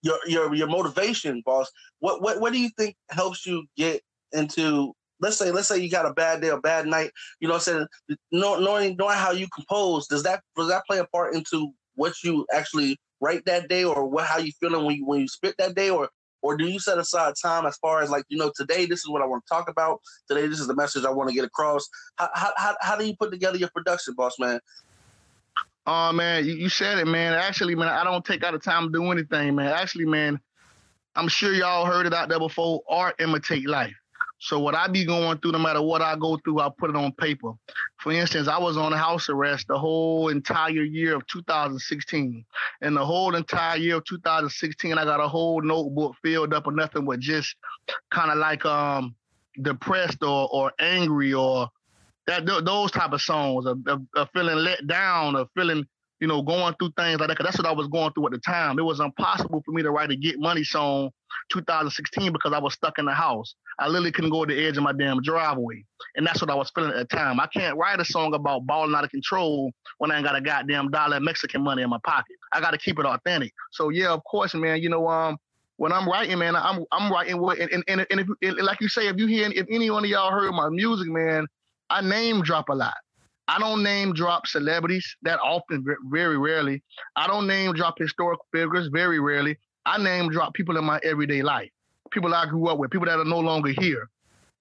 your 0.05 0.19
your 0.27 0.55
your 0.55 0.69
motivation, 0.69 1.43
boss. 1.45 1.71
What 1.99 2.23
what 2.23 2.41
what 2.41 2.53
do 2.53 2.61
you 2.61 2.71
think 2.79 2.95
helps 3.11 3.47
you 3.47 3.67
get 3.77 4.03
into? 4.33 4.93
Let's 5.21 5.39
say 5.39 5.51
let's 5.51 5.67
say 5.67 5.79
you 5.79 5.91
got 5.91 6.07
a 6.07 6.13
bad 6.13 6.43
day, 6.43 6.49
a 6.49 6.59
bad 6.59 6.87
night. 6.87 7.11
You 7.41 7.49
know, 7.49 7.55
what 7.55 7.69
I'm 7.69 7.89
saying 8.09 8.19
knowing 8.31 8.97
knowing 8.97 9.17
how 9.17 9.33
you 9.33 9.49
compose 9.55 10.07
does 10.07 10.23
that 10.25 10.43
does 10.57 10.69
that 10.69 10.85
play 10.87 10.99
a 10.99 11.07
part 11.07 11.35
into 11.35 11.73
what 11.95 12.13
you 12.23 12.47
actually 12.53 12.99
write 13.21 13.45
that 13.47 13.69
day, 13.69 13.85
or 13.85 14.07
what 14.07 14.27
how 14.27 14.39
you 14.39 14.53
feeling 14.61 14.85
when 14.85 14.97
you 14.97 15.07
when 15.07 15.21
you 15.21 15.29
spit 15.29 15.55
that 15.59 15.75
day, 15.75 15.89
or 15.89 16.11
or 16.43 16.59
do 16.59 16.67
you 16.67 16.79
set 16.79 16.99
aside 16.99 17.33
time 17.43 17.65
as 17.65 17.79
far 17.79 18.03
as 18.03 18.11
like 18.11 18.25
you 18.29 18.37
know 18.37 18.53
today 18.55 18.85
this 18.85 19.01
is 19.01 19.09
what 19.09 19.23
I 19.23 19.27
want 19.27 19.43
to 19.47 19.55
talk 19.55 19.71
about 19.71 20.01
today 20.29 20.47
this 20.47 20.61
is 20.61 20.67
the 20.67 20.75
message 20.75 21.07
I 21.07 21.11
want 21.11 21.31
to 21.31 21.35
get 21.35 21.45
across 21.45 21.89
how 22.17 22.29
how 22.35 22.53
how, 22.57 22.77
how 22.83 22.97
do 22.97 23.07
you 23.07 23.17
put 23.17 23.33
together 23.33 23.57
your 23.57 23.71
production 23.71 24.15
boss 24.15 24.39
man 24.39 24.61
Oh 25.87 26.13
man, 26.13 26.47
you, 26.47 26.55
you 26.55 26.69
said 26.69 26.99
it, 26.99 27.07
man. 27.07 27.35
Actually, 27.35 27.75
man, 27.75 27.89
I 27.89 28.05
don't 28.05 28.25
take 28.25 28.43
out 28.43 28.53
the 28.53 28.59
time 28.59 28.85
to 28.85 28.93
do 28.93 29.11
anything, 29.11 29.55
man. 29.55 29.69
Actually, 29.69 30.07
man, 30.07 30.41
I'm 31.15 31.29
sure 31.29 31.53
y'all 31.53 31.85
heard 31.85 32.07
it 32.07 32.15
out 32.15 32.29
there 32.29 32.39
before. 32.39 32.83
Art 32.89 33.17
imitate 33.21 33.69
life. 33.69 33.95
So 34.39 34.59
what 34.59 34.75
I 34.75 34.89
be 34.89 35.05
going 35.05 35.39
through, 35.39 35.53
no 35.53 35.59
matter 35.59 35.81
what 35.81 36.03
I 36.03 36.17
go 36.17 36.37
through, 36.39 36.61
I 36.61 36.69
put 36.77 36.91
it 36.91 36.97
on 36.97 37.13
paper. 37.13 37.53
For 37.99 38.13
instance, 38.13 38.49
I 38.49 38.59
was 38.59 38.77
on 38.77 38.93
house 38.93 39.29
arrest 39.29 39.69
the 39.69 39.79
whole 39.79 40.29
entire 40.29 40.83
year 40.83 41.17
of 41.17 41.27
2016. 41.29 42.45
And 42.83 42.97
the 42.97 43.05
whole 43.05 43.35
entire 43.37 43.79
year 43.79 43.97
of 43.97 44.05
2016, 44.05 44.99
I 44.99 45.05
got 45.05 45.21
a 45.21 45.29
whole 45.29 45.63
notebook 45.63 46.17
filled 46.23 46.53
up 46.53 46.67
with 46.67 46.75
nothing 46.75 47.07
but 47.07 47.21
just 47.21 47.57
kind 48.11 48.31
of 48.31 48.39
like 48.39 48.67
um 48.67 49.15
depressed 49.63 50.23
or 50.23 50.49
or 50.53 50.73
angry 50.79 51.33
or 51.33 51.71
that 52.27 52.47
those 52.47 52.91
type 52.91 53.13
of 53.13 53.21
songs 53.21 53.67
of, 53.67 53.79
of, 53.87 54.03
of, 54.17 54.29
feeling 54.33 54.57
let 54.57 54.87
down 54.87 55.37
or 55.37 55.47
feeling 55.55 55.85
you 56.21 56.27
know 56.29 56.43
going 56.43 56.75
through 56.79 56.93
things 56.97 57.21
like 57.21 57.29
that. 57.29 57.37
Cause 57.37 57.45
that's 57.45 57.59
what 57.59 57.67
I 57.67 57.73
was 57.73 57.89
going 57.89 58.13
through 58.13 58.27
at 58.27 58.33
the 58.33 58.39
time. 58.39 58.79
It 58.79 58.85
was 58.85 59.01
impossible 59.01 59.63
for 59.65 59.73
me 59.73 59.83
to 59.83 59.91
write 59.91 60.11
a 60.11 60.17
Get 60.17 60.39
Money 60.39 60.65
song 60.65 61.11
2016 61.53 62.33
because 62.33 62.53
I 62.53 62.59
was 62.59 62.75
stuck 62.75 62.99
in 62.99 63.05
the 63.05 63.13
house. 63.13 63.55
I 63.79 63.89
literally 63.89 64.13
couldn't 64.13 64.31
go 64.31 64.45
to 64.45 64.55
the 64.55 64.67
edge 64.67 64.77
of 64.77 64.85
my 64.85 64.93
damn 64.93 65.21
driveway, 65.21 65.85
and 66.17 66.27
that's 66.27 66.41
what 66.41 66.51
I 66.51 66.55
was 66.55 66.71
feeling 66.75 66.93
at 66.93 67.09
the 67.09 67.17
time. 67.17 67.41
I 67.41 67.47
can't 67.47 67.77
write 67.77 68.01
a 68.01 68.05
song 68.05 68.35
about 68.35 68.67
balling 68.67 68.95
out 68.95 69.05
of 69.05 69.11
control 69.11 69.73
when 69.99 70.11
I 70.11 70.17
ain't 70.17 70.25
got 70.25 70.37
a 70.37 70.41
goddamn 70.41 70.91
dollar 70.91 71.17
of 71.17 71.23
Mexican 71.23 71.63
money 71.63 71.83
in 71.83 71.91
my 71.91 71.99
pocket. 72.05 72.37
I 72.53 72.61
got 72.61 72.71
to 72.71 72.79
keep 72.79 72.99
it 72.99 73.07
authentic. 73.07 73.53
So 73.73 73.91
yeah, 73.91 74.11
of 74.11 74.23
course, 74.25 74.55
man. 74.55 74.81
You 74.81 74.89
know, 74.89 75.09
um, 75.09 75.37
when 75.77 75.93
I'm 75.93 76.09
writing, 76.09 76.39
man, 76.39 76.57
I'm 76.57 76.85
I'm 76.93 77.13
writing 77.13 77.37
and 77.37 77.85
and, 77.89 78.07
and, 78.11 78.21
if, 78.21 78.29
and 78.43 78.57
like 78.59 78.81
you 78.81 78.89
say, 78.89 79.09
if 79.09 79.17
you 79.17 79.27
hear 79.27 79.51
if 79.51 79.67
any 79.71 79.91
one 79.91 80.05
of 80.05 80.11
y'all 80.11 80.31
heard 80.31 80.53
my 80.53 80.69
music, 80.69 81.09
man, 81.09 81.47
I 81.95 82.01
name 82.01 82.43
drop 82.43 82.71
a 82.71 82.75
lot. 82.75 82.97
I 83.47 83.61
don't 83.61 83.85
name 83.85 84.15
drop 84.15 84.49
celebrities 84.49 85.07
that 85.23 85.39
often, 85.39 85.85
very 86.11 86.37
rarely. 86.37 86.83
I 87.15 87.29
don't 87.29 87.47
name 87.47 87.73
drop 87.73 88.01
historical 88.01 88.45
figures 88.53 88.89
very 88.93 89.21
rarely. 89.21 89.57
I 89.87 90.03
name 90.03 90.29
drop 90.29 90.55
people 90.55 90.77
in 90.77 90.85
my 90.85 90.99
everyday 91.05 91.43
life, 91.43 91.71
people 92.11 92.35
I 92.35 92.47
grew 92.47 92.67
up 92.67 92.79
with, 92.79 92.91
people 92.91 93.07
that 93.07 93.21
are 93.21 93.25
no 93.25 93.39
longer 93.39 93.73
here. 93.79 94.09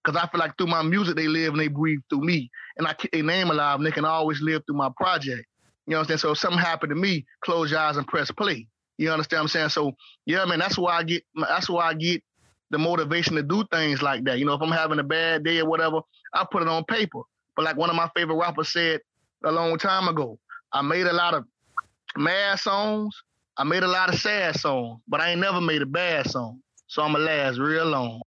Because 0.03 0.21
I 0.21 0.27
feel 0.27 0.41
like 0.41 0.55
through 0.59 0.67
my 0.67 0.83
music, 0.83 1.15
they 1.15 1.27
live 1.27 1.53
and 1.53 1.59
they 1.59 1.69
breathe 1.69 2.01
through 2.07 2.21
me. 2.21 2.51
And 2.77 2.85
I 2.85 2.93
keep 2.93 3.11
their 3.13 3.23
name 3.23 3.49
alive 3.49 3.77
and 3.77 3.87
they 3.87 3.91
can 3.91 4.05
always 4.05 4.39
live 4.39 4.61
through 4.67 4.77
my 4.77 4.91
project. 4.95 5.43
You 5.87 5.93
know 5.93 5.97
what 5.97 6.01
I'm 6.01 6.07
saying? 6.09 6.17
So 6.19 6.31
if 6.33 6.37
something 6.37 6.59
happened 6.59 6.91
to 6.91 6.95
me, 6.95 7.25
close 7.43 7.71
your 7.71 7.79
eyes 7.79 7.97
and 7.97 8.05
press 8.05 8.29
play. 8.29 8.67
You 8.99 9.09
understand 9.09 9.39
what 9.39 9.43
I'm 9.43 9.47
saying? 9.47 9.69
So 9.69 9.93
yeah, 10.27 10.45
man, 10.45 10.59
that's 10.59 10.77
why 10.77 10.97
I 10.97 11.03
get 11.03 11.23
that's 11.49 11.67
why 11.67 11.87
I 11.87 11.95
get 11.95 12.21
the 12.69 12.77
motivation 12.77 13.35
to 13.35 13.43
do 13.43 13.63
things 13.71 14.01
like 14.01 14.23
that. 14.25 14.39
You 14.39 14.45
know, 14.45 14.53
if 14.53 14.61
I'm 14.61 14.71
having 14.71 14.99
a 14.99 15.03
bad 15.03 15.43
day 15.43 15.59
or 15.59 15.69
whatever, 15.69 16.01
I 16.33 16.45
put 16.49 16.61
it 16.61 16.67
on 16.67 16.83
paper. 16.85 17.21
But 17.55 17.65
like 17.65 17.77
one 17.77 17.89
of 17.89 17.95
my 17.95 18.09
favorite 18.15 18.35
rappers 18.35 18.73
said 18.73 19.01
a 19.43 19.51
long 19.51 19.77
time 19.77 20.07
ago, 20.07 20.39
I 20.71 20.81
made 20.81 21.05
a 21.05 21.13
lot 21.13 21.33
of 21.33 21.45
mad 22.17 22.59
songs. 22.59 23.15
I 23.57 23.63
made 23.63 23.83
a 23.83 23.87
lot 23.87 24.11
of 24.11 24.19
sad 24.19 24.55
songs, 24.59 24.99
but 25.07 25.21
I 25.21 25.31
ain't 25.31 25.41
never 25.41 25.61
made 25.61 25.81
a 25.83 25.85
bad 25.85 26.29
song. 26.29 26.59
So 26.87 27.03
I'ma 27.03 27.19
last 27.19 27.59
real 27.59 27.85
long. 27.85 28.21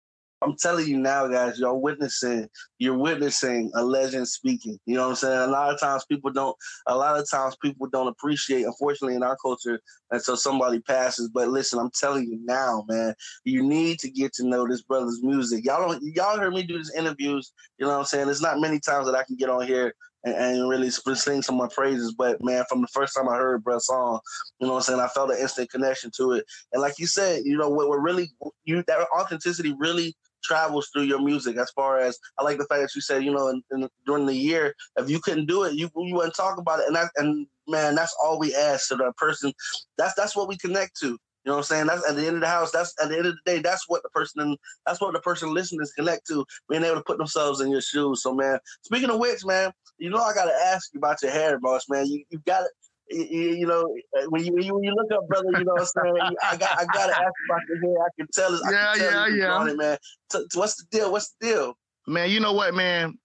I'm 0.45 0.55
telling 0.57 0.87
you 0.87 0.97
now, 0.97 1.27
guys, 1.27 1.57
you're 1.59 1.73
witnessing, 1.73 2.47
you're 2.77 2.97
witnessing 2.97 3.71
a 3.73 3.83
legend 3.83 4.27
speaking. 4.27 4.79
You 4.85 4.95
know 4.95 5.03
what 5.03 5.09
I'm 5.09 5.15
saying? 5.15 5.39
A 5.39 5.47
lot 5.47 5.73
of 5.73 5.79
times 5.79 6.05
people 6.05 6.31
don't, 6.31 6.55
a 6.85 6.95
lot 6.95 7.19
of 7.19 7.27
times 7.29 7.55
people 7.61 7.87
don't 7.87 8.07
appreciate, 8.07 8.63
unfortunately, 8.63 9.15
in 9.15 9.23
our 9.23 9.37
culture, 9.37 9.79
until 10.11 10.37
somebody 10.37 10.79
passes. 10.81 11.29
But 11.33 11.47
listen, 11.47 11.79
I'm 11.79 11.89
telling 11.99 12.25
you 12.25 12.39
now, 12.43 12.85
man, 12.87 13.15
you 13.43 13.63
need 13.63 13.97
to 13.99 14.09
get 14.11 14.33
to 14.33 14.47
know 14.47 14.67
this 14.67 14.83
brother's 14.83 15.23
music. 15.23 15.65
Y'all 15.65 15.89
don't, 15.89 16.03
y'all 16.03 16.37
heard 16.37 16.53
me 16.53 16.61
do 16.61 16.77
these 16.77 16.93
interviews. 16.95 17.51
You 17.79 17.87
know 17.87 17.93
what 17.93 17.99
I'm 17.99 18.05
saying? 18.05 18.25
There's 18.25 18.41
not 18.41 18.59
many 18.59 18.79
times 18.79 19.07
that 19.07 19.15
I 19.15 19.23
can 19.23 19.37
get 19.37 19.49
on 19.49 19.65
here 19.65 19.95
and, 20.25 20.69
really 20.69 20.89
sing 20.89 21.41
some 21.41 21.59
of 21.59 21.69
my 21.69 21.73
praises. 21.73 22.13
But 22.17 22.43
man, 22.43 22.65
from 22.69 22.81
the 22.81 22.87
first 22.87 23.15
time 23.15 23.29
I 23.29 23.35
heard 23.35 23.63
Brett's 23.63 23.87
song, 23.87 24.19
you 24.59 24.67
know 24.67 24.73
what 24.73 24.79
I'm 24.79 24.83
saying, 24.83 24.99
I 24.99 25.07
felt 25.07 25.31
an 25.31 25.37
instant 25.39 25.69
connection 25.69 26.11
to 26.17 26.33
it. 26.33 26.45
And 26.73 26.81
like 26.81 26.99
you 26.99 27.07
said, 27.07 27.43
you 27.45 27.57
know, 27.57 27.69
what 27.69 27.89
we're 27.89 27.99
really 27.99 28.29
you 28.63 28.83
that 28.87 29.07
authenticity 29.17 29.75
really 29.77 30.15
travels 30.43 30.89
through 30.93 31.03
your 31.03 31.21
music. 31.21 31.57
As 31.57 31.71
far 31.71 31.99
as 31.99 32.17
I 32.39 32.43
like 32.43 32.57
the 32.57 32.65
fact 32.65 32.81
that 32.81 32.95
you 32.95 33.01
said, 33.01 33.23
you 33.23 33.31
know, 33.31 33.47
in, 33.47 33.63
in, 33.71 33.89
during 34.05 34.25
the 34.25 34.35
year, 34.35 34.73
if 34.97 35.09
you 35.09 35.19
couldn't 35.19 35.47
do 35.47 35.63
it, 35.63 35.73
you 35.73 35.89
you 35.95 36.15
wouldn't 36.15 36.35
talk 36.35 36.57
about 36.57 36.79
it, 36.79 36.87
and 36.87 36.95
that 36.95 37.11
and 37.17 37.47
man, 37.67 37.95
that's 37.95 38.15
all 38.23 38.39
we 38.39 38.55
ask 38.55 38.89
to 38.89 38.95
that 38.95 39.17
person. 39.17 39.53
That's 39.97 40.13
that's 40.15 40.35
what 40.35 40.47
we 40.47 40.57
connect 40.57 40.99
to. 41.01 41.17
You 41.45 41.51
know 41.51 41.57
what 41.57 41.71
I'm 41.71 41.75
saying? 41.75 41.87
That's 41.87 42.09
at 42.09 42.15
the 42.15 42.25
end 42.25 42.37
of 42.37 42.41
the 42.41 42.47
house. 42.47 42.71
That's 42.71 42.93
at 43.01 43.09
the 43.09 43.17
end 43.17 43.27
of 43.27 43.35
the 43.35 43.51
day. 43.51 43.59
That's 43.59 43.87
what 43.87 44.01
the 44.01 44.09
person. 44.09 44.57
That's 44.85 44.99
what 44.99 45.13
the 45.13 45.19
person 45.19 45.53
listening 45.53 45.85
connect 45.95 46.25
to. 46.27 46.43
Being 46.69 46.83
able 46.83 46.95
to 46.95 47.03
put 47.03 47.19
themselves 47.19 47.61
in 47.61 47.69
your 47.69 47.81
shoes. 47.81 48.23
So 48.23 48.33
man, 48.33 48.57
speaking 48.81 49.11
of 49.11 49.19
which, 49.19 49.45
man, 49.45 49.71
you 49.99 50.09
know 50.09 50.17
I 50.17 50.33
gotta 50.33 50.55
ask 50.65 50.89
you 50.93 50.97
about 50.97 51.21
your 51.21 51.31
hair, 51.31 51.59
boss, 51.59 51.85
man. 51.87 52.07
You 52.07 52.23
you 52.31 52.39
got 52.45 52.63
it 52.63 52.71
you, 53.09 53.67
know, 53.67 53.95
uh, 54.17 54.25
when 54.29 54.43
you, 54.43 54.53
when 54.53 54.83
you, 54.83 54.93
look 54.95 55.11
up, 55.11 55.27
brother, 55.27 55.49
you 55.51 55.63
know 55.63 55.73
what 55.73 55.81
I'm 55.81 56.03
saying. 56.03 56.35
I 56.43 56.57
got 56.57 56.79
I 56.79 56.85
got 56.85 57.07
to 57.07 57.11
ask 57.11 57.33
about 57.49 57.61
the 57.67 57.87
hair. 57.87 57.95
I 58.01 58.09
can 58.17 58.27
tell. 58.33 58.53
I 58.53 58.71
yeah, 58.71 58.93
tell 58.95 59.31
yeah, 59.31 59.35
yeah. 59.35 59.71
It, 59.71 59.77
man. 59.77 59.97
So, 60.31 60.45
so 60.49 60.59
what's 60.59 60.75
the 60.75 60.85
deal? 60.89 61.11
What's 61.11 61.35
the 61.39 61.47
deal? 61.47 61.77
Man, 62.07 62.29
you 62.29 62.39
know 62.39 62.53
what, 62.53 62.73
man? 62.73 63.17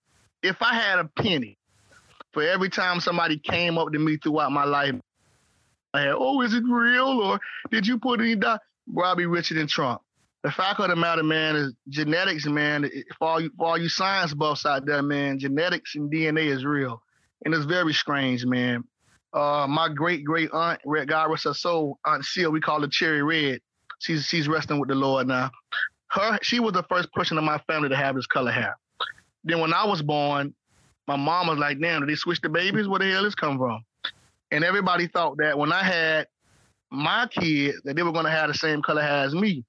If 0.42 0.56
I 0.60 0.74
had 0.74 0.98
a 0.98 1.04
penny 1.04 1.58
for 2.32 2.42
every 2.42 2.70
time 2.70 3.00
somebody 3.00 3.38
came 3.38 3.78
up 3.78 3.92
to 3.92 3.98
me 3.98 4.16
throughout 4.16 4.52
my 4.52 4.64
life, 4.64 4.94
I 5.92 6.00
had, 6.00 6.14
oh, 6.16 6.40
is 6.42 6.54
it 6.54 6.62
real 6.66 7.20
or 7.20 7.40
did 7.70 7.86
you 7.86 7.98
put 7.98 8.20
any 8.20 8.36
dot? 8.36 8.60
Be 9.16 9.26
richer 9.26 9.54
than 9.54 9.66
Trump. 9.66 10.02
The 10.42 10.50
fact 10.50 10.80
of 10.80 10.88
the 10.88 10.96
matter, 10.96 11.22
man, 11.22 11.54
is 11.54 11.74
genetics, 11.88 12.46
man. 12.46 12.90
For 13.18 13.28
all 13.28 13.40
you, 13.40 13.50
for 13.56 13.66
all 13.66 13.78
you 13.78 13.88
science 13.88 14.32
buffs 14.32 14.64
out 14.64 14.86
there, 14.86 15.02
man, 15.02 15.38
genetics 15.38 15.94
and 15.94 16.10
DNA 16.10 16.46
is 16.46 16.64
real, 16.64 17.02
and 17.44 17.54
it's 17.54 17.66
very 17.66 17.92
strange, 17.92 18.44
man 18.44 18.84
uh, 19.32 19.66
my 19.68 19.88
great 19.88 20.24
great 20.24 20.50
aunt, 20.52 20.80
God 21.06 21.30
rest 21.30 21.44
her 21.44 21.54
soul, 21.54 21.98
Aunt 22.04 22.24
Seal, 22.24 22.50
we 22.50 22.60
call 22.60 22.80
her 22.80 22.88
Cherry 22.88 23.22
Red. 23.22 23.60
She's 24.00 24.24
she's 24.26 24.48
resting 24.48 24.80
with 24.80 24.88
the 24.88 24.94
Lord 24.94 25.28
now. 25.28 25.50
Her 26.08 26.38
she 26.42 26.58
was 26.58 26.72
the 26.72 26.82
first 26.84 27.12
person 27.12 27.38
in 27.38 27.44
my 27.44 27.58
family 27.68 27.88
to 27.88 27.96
have 27.96 28.16
this 28.16 28.26
color 28.26 28.50
hair. 28.50 28.76
Then 29.44 29.60
when 29.60 29.72
I 29.72 29.86
was 29.86 30.02
born, 30.02 30.54
my 31.06 31.16
mom 31.16 31.46
was 31.46 31.58
like, 31.58 31.80
"Damn, 31.80 32.00
did 32.00 32.08
they 32.08 32.16
switch 32.16 32.40
the 32.40 32.48
babies? 32.48 32.88
Where 32.88 32.98
the 32.98 33.10
hell 33.10 33.22
this 33.22 33.34
come 33.34 33.58
from?" 33.58 33.84
And 34.50 34.64
everybody 34.64 35.06
thought 35.06 35.36
that 35.38 35.56
when 35.56 35.72
I 35.72 35.84
had 35.84 36.26
my 36.90 37.28
kids, 37.28 37.80
that 37.84 37.94
they 37.94 38.02
were 38.02 38.12
going 38.12 38.24
to 38.24 38.30
have 38.32 38.48
the 38.48 38.54
same 38.54 38.82
color 38.82 39.02
hair 39.02 39.24
as 39.24 39.34
me. 39.34 39.64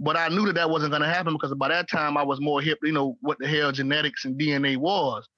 But 0.00 0.16
I 0.16 0.28
knew 0.28 0.46
that 0.46 0.54
that 0.54 0.70
wasn't 0.70 0.90
going 0.90 1.02
to 1.02 1.08
happen 1.08 1.34
because 1.34 1.52
by 1.54 1.68
that 1.68 1.88
time 1.88 2.16
I 2.16 2.22
was 2.22 2.40
more 2.40 2.62
hip, 2.62 2.78
you 2.82 2.92
know, 2.92 3.18
what 3.20 3.38
the 3.38 3.46
hell 3.46 3.72
genetics 3.72 4.24
and 4.24 4.40
DNA 4.40 4.78
was. 4.78 5.28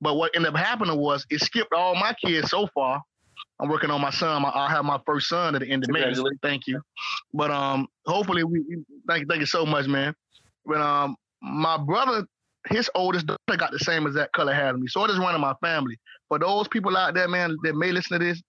But 0.00 0.16
what 0.16 0.36
ended 0.36 0.52
up 0.52 0.58
happening 0.58 0.98
was 0.98 1.24
it 1.30 1.40
skipped 1.40 1.72
all 1.72 1.94
my 1.94 2.14
kids 2.22 2.50
so 2.50 2.68
far 2.74 3.02
I'm 3.60 3.68
working 3.68 3.90
on 3.90 4.00
my 4.00 4.10
son. 4.10 4.44
I'll 4.44 4.68
have 4.68 4.84
my 4.84 4.98
first 5.06 5.28
son 5.28 5.54
at 5.54 5.60
the 5.60 5.70
end 5.70 5.84
of 5.84 5.90
May. 5.90 6.12
Thank 6.42 6.66
you. 6.66 6.80
But 7.32 7.50
um, 7.50 7.86
hopefully 8.06 8.42
we 8.44 8.64
thank 9.08 9.22
you, 9.22 9.26
thank 9.28 9.40
you 9.40 9.46
so 9.46 9.64
much, 9.64 9.86
man. 9.86 10.14
But 10.66 10.80
um, 10.80 11.16
my 11.40 11.76
brother, 11.76 12.26
his 12.68 12.90
oldest 12.94 13.26
daughter 13.26 13.56
got 13.56 13.70
the 13.70 13.78
same 13.78 14.06
exact 14.06 14.32
color 14.32 14.52
hair 14.52 14.70
as 14.74 14.76
me. 14.76 14.88
So 14.88 15.04
it 15.04 15.10
is 15.10 15.20
one 15.20 15.34
of 15.34 15.40
my 15.40 15.54
family. 15.62 15.98
For 16.28 16.38
those 16.38 16.66
people 16.68 16.96
out 16.96 17.14
there, 17.14 17.28
man, 17.28 17.56
that 17.62 17.76
may 17.76 17.92
listen 17.92 18.18
to 18.18 18.24
this, 18.24 18.42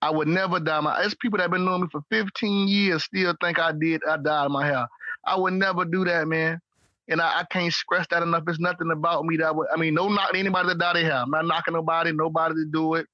I 0.00 0.10
would 0.10 0.28
never 0.28 0.60
dye 0.60 0.80
my. 0.80 1.00
There's 1.00 1.14
people 1.14 1.38
that 1.38 1.44
have 1.44 1.50
been 1.50 1.64
knowing 1.64 1.82
me 1.82 1.88
for 1.90 2.02
15 2.10 2.68
years 2.68 3.04
still 3.04 3.34
think 3.42 3.58
I 3.58 3.72
did. 3.72 4.02
I 4.08 4.18
dyed 4.18 4.50
my 4.50 4.66
hair. 4.66 4.86
I 5.24 5.36
would 5.36 5.54
never 5.54 5.86
do 5.86 6.04
that, 6.04 6.28
man. 6.28 6.60
And 7.08 7.20
I, 7.20 7.40
I 7.40 7.44
can't 7.50 7.72
stress 7.72 8.06
that 8.10 8.22
enough. 8.22 8.44
It's 8.48 8.60
nothing 8.60 8.90
about 8.90 9.24
me 9.24 9.36
that 9.38 9.54
would. 9.54 9.68
I 9.72 9.76
mean, 9.76 9.94
no 9.94 10.08
knocking 10.08 10.40
anybody 10.40 10.68
that 10.68 10.78
dye 10.78 10.94
their 10.94 11.04
hair. 11.04 11.16
I'm 11.16 11.30
not 11.30 11.46
knocking 11.46 11.74
nobody. 11.74 12.12
Nobody 12.12 12.54
to 12.54 12.64
do 12.64 12.94
it, 12.94 13.06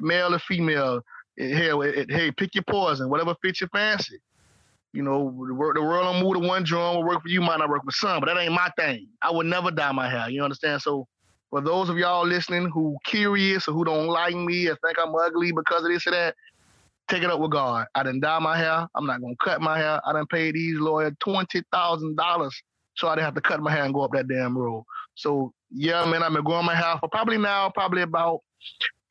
male 0.00 0.34
or 0.34 0.38
female. 0.40 1.02
Hell, 1.38 1.82
hey, 1.82 2.32
pick 2.36 2.54
your 2.54 2.64
poison. 2.64 3.10
Whatever 3.10 3.34
fits 3.42 3.60
your 3.60 3.68
fancy. 3.68 4.18
You 4.92 5.02
know, 5.02 5.30
the, 5.46 5.54
the 5.74 5.82
world 5.82 6.04
don't 6.04 6.22
move 6.22 6.40
to 6.40 6.48
one 6.48 6.64
drum. 6.64 6.96
Will 6.96 7.04
work 7.04 7.22
for 7.22 7.28
you, 7.28 7.40
might 7.40 7.58
not 7.58 7.68
work 7.68 7.84
for 7.84 7.92
some, 7.92 8.20
but 8.20 8.26
that 8.26 8.40
ain't 8.40 8.52
my 8.52 8.70
thing. 8.78 9.08
I 9.22 9.30
would 9.30 9.46
never 9.46 9.70
dye 9.70 9.92
my 9.92 10.08
hair. 10.08 10.30
You 10.30 10.42
understand? 10.42 10.80
So 10.80 11.06
for 11.50 11.60
those 11.60 11.88
of 11.90 11.98
y'all 11.98 12.26
listening 12.26 12.70
who 12.70 12.96
curious 13.04 13.68
or 13.68 13.72
who 13.72 13.84
don't 13.84 14.06
like 14.06 14.34
me 14.34 14.66
or 14.68 14.76
think 14.84 14.96
I'm 14.98 15.14
ugly 15.14 15.52
because 15.52 15.84
of 15.84 15.90
this 15.90 16.06
or 16.06 16.12
that, 16.12 16.34
take 17.08 17.22
it 17.22 17.30
up 17.30 17.38
with 17.40 17.50
God. 17.52 17.86
I 17.94 18.02
didn't 18.02 18.20
dye 18.20 18.38
my 18.38 18.56
hair. 18.56 18.88
I'm 18.94 19.06
not 19.06 19.20
gonna 19.20 19.36
cut 19.42 19.60
my 19.60 19.78
hair. 19.78 20.00
I 20.06 20.12
didn't 20.14 20.30
pay 20.30 20.50
these 20.50 20.78
lawyers 20.78 21.12
twenty 21.20 21.62
thousand 21.72 22.16
dollars 22.16 22.60
so 22.96 23.08
I 23.08 23.14
didn't 23.14 23.26
have 23.26 23.34
to 23.34 23.40
cut 23.40 23.60
my 23.60 23.72
hair 23.72 23.84
and 23.84 23.94
go 23.94 24.02
up 24.02 24.12
that 24.12 24.28
damn 24.28 24.56
road. 24.56 24.84
So 25.14 25.52
yeah, 25.70 26.04
man, 26.04 26.22
I've 26.22 26.32
been 26.32 26.44
growing 26.44 26.66
my 26.66 26.74
hair 26.74 26.96
for 27.00 27.08
probably 27.08 27.38
now, 27.38 27.70
probably 27.70 28.02
about 28.02 28.40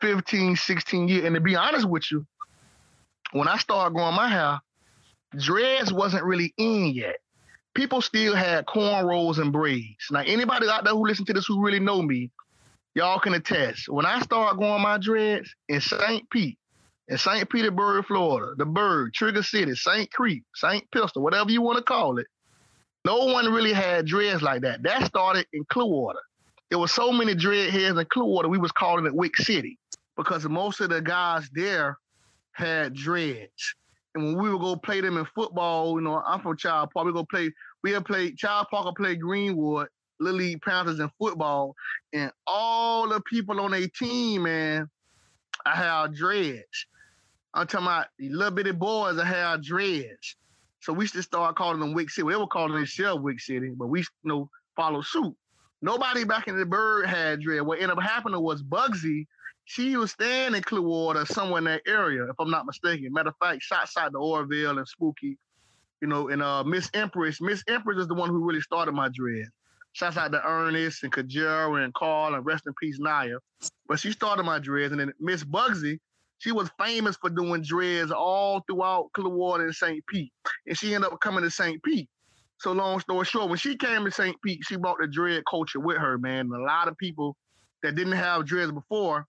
15, 0.02 0.56
16 0.56 1.08
years. 1.08 1.26
And 1.26 1.36
to 1.36 1.42
be 1.42 1.56
honest 1.56 1.88
with 1.88 2.12
you, 2.12 2.26
when 3.32 3.48
I 3.48 3.58
started 3.58 3.96
growing 3.96 4.16
my 4.16 4.30
hair, 4.30 4.60
dreads 5.38 5.92
wasn't 5.92 6.24
really 6.24 6.54
in 6.58 6.88
yet 6.88 7.18
people 7.76 8.02
still 8.02 8.34
had 8.34 8.66
cornrows 8.66 9.38
and 9.38 9.54
braids. 9.54 10.08
Now, 10.10 10.22
anybody 10.22 10.68
out 10.68 10.86
there 10.86 10.94
who 10.94 11.06
listen 11.06 11.26
to 11.26 11.34
this 11.34 11.46
who 11.46 11.64
really 11.64 11.80
know 11.80 12.02
me, 12.02 12.32
y'all 12.96 13.20
can 13.20 13.36
attest. 13.36 13.88
When 13.88 14.06
I 14.06 14.20
started 14.22 14.58
growing 14.58 14.82
my 14.82 14.98
dreads 14.98 15.54
in 15.70 15.82
St. 15.82 16.28
Pete, 16.32 16.58
in 17.08 17.20
St. 17.20 17.48
Petersburg, 17.48 18.06
Florida, 18.06 18.54
the 18.58 18.66
Bird, 18.66 19.14
Trigger 19.14 19.44
City, 19.44 19.76
St. 19.76 20.12
Creek, 20.12 20.44
St. 20.56 20.90
Pistol, 20.90 21.22
whatever 21.22 21.52
you 21.52 21.62
want 21.62 21.78
to 21.78 21.84
call 21.84 22.18
it, 22.18 22.26
no 23.06 23.26
one 23.26 23.54
really 23.54 23.72
had 23.72 24.08
dreads 24.08 24.42
like 24.42 24.62
that. 24.64 24.82
That 24.84 25.06
started 25.06 25.46
in 25.54 25.64
Clearwater. 25.66 26.20
There 26.70 26.80
was 26.80 26.92
so 26.92 27.12
many 27.12 27.36
dreadheads 27.36 28.00
in 28.00 28.06
Clearwater, 28.08 28.50
we 28.50 28.58
was 28.58 28.72
calling 28.72 29.06
it 29.06 29.16
Wick 29.16 29.38
City 29.38 29.78
because 30.18 30.44
most 30.50 30.82
of 30.82 30.90
the 30.90 31.02
guys 31.02 31.48
there 31.54 31.98
had 32.54 32.96
dreads. 32.96 33.76
And 34.16 34.26
when 34.26 34.44
we 34.44 34.50
would 34.50 34.62
go 34.62 34.76
play 34.76 35.02
them 35.02 35.18
in 35.18 35.26
football, 35.36 36.00
you 36.00 36.02
know, 36.02 36.22
I'm 36.26 36.42
from 36.42 36.58
Child 36.58 36.90
Park. 36.92 37.06
We 37.06 37.14
go 37.14 37.26
play. 37.26 37.52
We 37.84 37.92
had 37.92 38.06
played 38.06 38.38
Child 38.38 38.68
Park. 38.72 38.96
play 38.98 39.16
Greenwood 39.16 39.88
Little 40.20 40.40
League 40.40 40.62
Panthers 40.62 41.00
in 41.00 41.12
football, 41.20 41.76
and 42.14 42.32
all 42.48 43.08
the 43.10 43.22
people 43.22 43.60
on 43.60 43.74
a 43.74 43.88
team, 43.88 44.44
man, 44.44 44.90
I 45.66 45.76
had 45.76 46.16
dreads. 46.16 46.88
I'm 47.54 47.68
talking 47.68 47.88
about 47.88 48.08
little 48.20 48.52
bitty 48.52 48.72
boys 48.72 49.20
I 49.20 49.26
had 49.26 49.62
dreads. 49.62 50.38
So 50.86 50.94
we 50.94 51.08
should 51.08 51.24
start 51.24 51.56
calling 51.56 51.80
them 51.80 51.94
Wick 51.94 52.10
City. 52.10 52.30
They 52.30 52.36
were 52.36 52.48
calling 52.48 52.76
themselves 52.76 53.24
Wick 53.24 53.40
City, 53.40 53.72
but 53.76 53.88
we 53.88 54.00
you 54.00 54.06
know 54.24 54.50
follow 54.76 55.02
suit. 55.02 55.36
Nobody 55.82 56.24
back 56.24 56.48
in 56.48 56.58
the 56.58 56.66
bird 56.66 57.08
had 57.08 57.42
dread. 57.42 57.64
What 57.64 57.80
ended 57.82 57.98
up 57.98 58.04
happening 58.04 58.42
was 58.42 58.64
Bugsy 58.64 59.26
she 59.66 59.98
was 59.98 60.12
staying 60.12 60.54
in 60.54 60.62
Clearwater, 60.62 61.26
somewhere 61.26 61.58
in 61.58 61.64
that 61.66 61.82
area, 61.88 62.24
if 62.26 62.36
I'm 62.40 62.52
not 62.52 62.68
mistaken. 62.68 63.12
Matter 63.12 63.30
of 63.30 63.36
fact, 63.42 63.64
shots 63.64 63.98
out 63.98 64.12
to 64.12 64.20
Orville 64.20 64.78
and 64.78 64.88
Spooky, 64.88 65.38
you 66.02 66.08
know, 66.08 66.30
and 66.30 66.42
uh, 66.42 66.64
Miss 66.64 66.90
Empress. 66.94 67.42
Miss 67.42 67.64
Empress 67.68 67.98
is 67.98 68.08
the 68.08 68.14
one 68.14 68.30
who 68.30 68.46
really 68.46 68.62
started 68.62 68.94
my 68.94 69.10
dread. 69.12 69.48
Shouts 69.94 70.18
out 70.18 70.32
to 70.34 70.46
Ernest 70.46 71.04
and 71.04 71.12
Kajera 71.12 71.84
and 71.84 71.94
Carl 71.94 72.36
and 72.36 72.46
rest 72.46 72.68
in 72.68 72.74
peace 72.80 73.00
Naya. 73.00 73.38
But 73.88 74.00
she 74.00 74.12
started 74.12 74.44
my 74.44 74.60
dreads. 74.60 74.92
And 74.92 75.00
then 75.00 75.14
Miss 75.20 75.44
Bugsy, 75.44 76.00
she 76.46 76.52
was 76.52 76.70
famous 76.80 77.18
for 77.18 77.32
doing 77.32 77.64
dreads 77.64 78.12
all 78.12 78.64
throughout 78.68 79.10
Clearwater 79.14 79.66
and 79.66 79.74
St. 79.74 80.06
Pete. 80.06 80.32
And 80.68 80.78
she 80.78 80.94
ended 80.94 81.12
up 81.12 81.20
coming 81.20 81.44
to 81.44 81.50
St. 81.50 81.82
Pete. 81.82 82.08
So 82.60 82.72
long 82.72 83.00
story 83.00 83.26
short, 83.26 83.50
when 83.50 83.58
she 83.58 83.76
came 83.76 84.06
to 84.06 84.12
St. 84.12 84.40
Pete, 84.44 84.60
she 84.64 84.76
brought 84.76 85.00
the 85.00 85.08
dread 85.08 85.42
culture 85.50 85.80
with 85.80 85.98
her, 85.98 86.20
man. 86.20 86.42
And 86.42 86.54
a 86.54 86.64
lot 86.64 86.88
of 86.88 87.00
people 87.00 87.36
that 87.82 87.96
didn't 87.96 88.14
have 88.14 88.46
dreads 88.46 88.72
before 88.72 89.26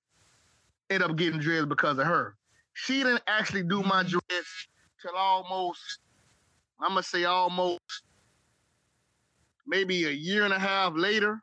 end 0.90 1.02
up 1.02 1.16
getting 1.16 1.40
dreads 1.40 1.64
because 1.64 1.99
of 1.99 2.06
her. 2.06 2.37
She 2.75 3.02
didn't 3.02 3.23
actually 3.26 3.62
do 3.62 3.82
my 3.82 4.02
mm-hmm. 4.04 4.18
dreads 4.28 4.68
till 5.00 5.16
almost, 5.16 5.80
I'm 6.82 6.90
gonna 6.90 7.02
say 7.02 7.25
almost 7.25 7.80
maybe 9.66 10.04
a 10.04 10.11
year 10.11 10.44
and 10.44 10.52
a 10.52 10.58
half 10.58 10.92
later. 10.94 11.40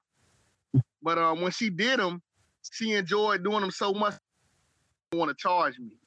But 1.02 1.18
um, 1.18 1.42
when 1.42 1.52
she 1.52 1.72
did 1.72 2.00
them, 2.00 2.22
she 2.72 2.94
enjoyed 2.94 3.44
doing 3.44 3.62
them 3.62 3.72
so 3.72 3.92
much. 3.92 4.14
Want 5.14 5.30
to 5.30 5.36
charge 5.36 5.80
me, 5.80 5.98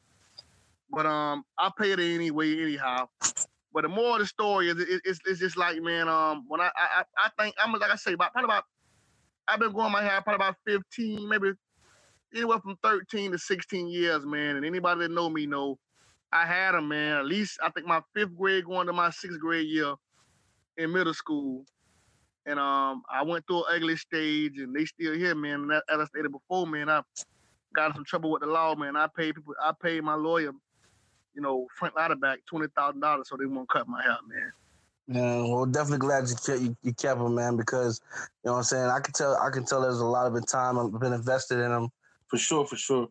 but 0.90 1.06
um, 1.06 1.44
I 1.58 1.70
paid 1.78 1.98
it 2.00 2.14
anyway, 2.14 2.60
anyhow. 2.62 3.08
But 3.74 3.82
the 3.82 3.88
more 3.88 4.14
of 4.14 4.20
the 4.20 4.26
story 4.26 4.70
is, 4.70 4.78
it, 4.80 5.02
it's, 5.04 5.20
it's 5.26 5.40
just 5.40 5.56
like 5.56 5.80
man, 5.82 6.08
um, 6.08 6.44
when 6.48 6.60
I 6.60 6.70
I 6.76 7.04
I 7.18 7.30
think 7.42 7.54
I'm 7.62 7.72
like 7.72 7.90
I 7.90 7.96
say 7.96 8.14
about 8.14 8.32
probably 8.32 8.46
about 8.46 8.64
I've 9.48 9.60
been 9.60 9.72
growing 9.72 9.92
my 9.92 10.02
hair 10.02 10.20
probably 10.22 10.36
about 10.36 10.56
15, 10.66 11.28
maybe 11.28 11.52
anywhere 12.34 12.60
from 12.60 12.76
13 12.82 13.32
to 13.32 13.38
16 13.38 13.88
years, 13.88 14.26
man. 14.26 14.56
And 14.56 14.64
anybody 14.66 15.00
that 15.02 15.10
know 15.12 15.30
me 15.30 15.46
know 15.46 15.78
I 16.32 16.46
had 16.46 16.72
them, 16.74 16.88
man. 16.88 17.16
At 17.18 17.26
least 17.26 17.58
I 17.62 17.70
think 17.70 17.86
my 17.86 18.02
fifth 18.14 18.36
grade 18.36 18.66
going 18.66 18.86
to 18.88 18.92
my 18.92 19.10
sixth 19.10 19.40
grade 19.40 19.68
year 19.68 19.94
in 20.78 20.92
middle 20.92 21.14
school. 21.14 21.64
And 22.46 22.58
um, 22.60 23.02
I 23.12 23.22
went 23.24 23.46
through 23.46 23.64
an 23.66 23.76
ugly 23.76 23.96
stage, 23.96 24.58
and 24.58 24.74
they 24.74 24.84
still 24.86 25.14
here, 25.14 25.34
man. 25.34 25.62
And 25.62 25.72
as 25.72 25.82
I 26.00 26.04
stated 26.06 26.32
before, 26.32 26.66
man, 26.66 26.88
I 26.90 27.02
got 27.76 27.90
in 27.90 27.94
some 27.94 28.04
trouble 28.04 28.30
with 28.30 28.40
the 28.40 28.48
law, 28.48 28.74
man. 28.74 28.96
I 28.96 29.06
paid 29.06 29.36
people, 29.36 29.54
I 29.62 29.72
paid 29.80 30.02
my 30.02 30.14
lawyer, 30.14 30.52
you 31.34 31.42
know, 31.42 31.66
Frank 31.78 31.94
Louderback 31.94 32.38
twenty 32.48 32.66
thousand 32.76 33.00
dollars 33.00 33.28
so 33.28 33.36
they 33.36 33.46
won't 33.46 33.68
cut 33.68 33.86
my 33.86 34.02
hair, 34.02 34.16
man. 34.26 34.52
Yeah, 35.08 35.42
well, 35.42 35.66
definitely 35.66 35.98
glad 35.98 36.28
you 36.28 36.34
kept 36.34 36.60
you, 36.60 36.76
you 36.82 36.92
kept 36.92 37.20
them, 37.20 37.34
man, 37.36 37.56
because 37.56 38.00
you 38.42 38.48
know 38.48 38.52
what 38.52 38.58
I'm 38.58 38.64
saying. 38.64 38.86
I 38.86 38.98
can 38.98 39.12
tell, 39.12 39.36
I 39.36 39.50
can 39.50 39.64
tell 39.64 39.80
there's 39.80 40.00
a 40.00 40.04
lot 40.04 40.26
of 40.26 40.46
time 40.46 40.78
I've 40.78 40.98
been 40.98 41.12
invested 41.12 41.60
in 41.60 41.70
them 41.70 41.90
for 42.26 42.38
sure, 42.38 42.66
for 42.66 42.76
sure. 42.76 43.08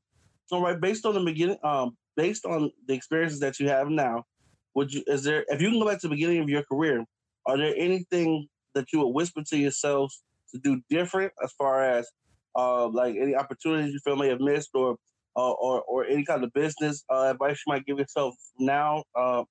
So, 0.47 0.61
right, 0.61 0.79
based 0.79 1.05
on 1.05 1.13
the 1.13 1.21
beginning, 1.21 1.57
um, 1.63 1.95
based 2.17 2.45
on 2.45 2.71
the 2.87 2.93
experiences 2.93 3.39
that 3.39 3.59
you 3.59 3.69
have 3.69 3.89
now, 3.89 4.25
would 4.73 4.93
you 4.93 5.03
is 5.07 5.23
there 5.23 5.45
if 5.47 5.61
you 5.61 5.69
can 5.69 5.79
go 5.79 5.87
back 5.87 6.01
to 6.01 6.07
the 6.07 6.15
beginning 6.15 6.41
of 6.41 6.49
your 6.49 6.63
career, 6.63 7.05
are 7.45 7.57
there 7.57 7.73
anything 7.77 8.47
that 8.73 8.91
you 8.91 8.99
would 8.99 9.13
whisper 9.13 9.41
to 9.41 9.57
yourselves 9.57 10.21
to 10.51 10.59
do 10.59 10.81
different 10.89 11.31
as 11.43 11.51
far 11.53 11.83
as 11.83 12.09
uh, 12.55 12.87
like 12.87 13.15
any 13.15 13.35
opportunities 13.35 13.93
you 13.93 13.99
feel 14.03 14.15
may 14.15 14.29
have 14.29 14.39
missed 14.39 14.69
or 14.73 14.95
uh, 15.35 15.51
or 15.51 15.81
or 15.83 16.05
any 16.05 16.23
kind 16.23 16.43
of 16.43 16.53
business 16.53 17.03
uh, 17.09 17.29
advice 17.31 17.61
you 17.65 17.73
might 17.73 17.85
give 17.85 17.99
yourself 17.99 18.35
now, 18.59 19.03
uh, 19.15 19.43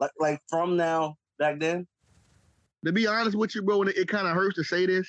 like 0.00 0.12
like 0.18 0.40
from 0.48 0.76
now 0.76 1.14
back 1.38 1.58
then? 1.60 1.86
To 2.84 2.92
be 2.92 3.06
honest 3.06 3.36
with 3.36 3.54
you, 3.54 3.62
bro, 3.62 3.82
it, 3.82 3.96
it 3.96 4.08
kind 4.08 4.26
of 4.26 4.34
hurts 4.34 4.56
to 4.56 4.64
say 4.64 4.86
this, 4.86 5.08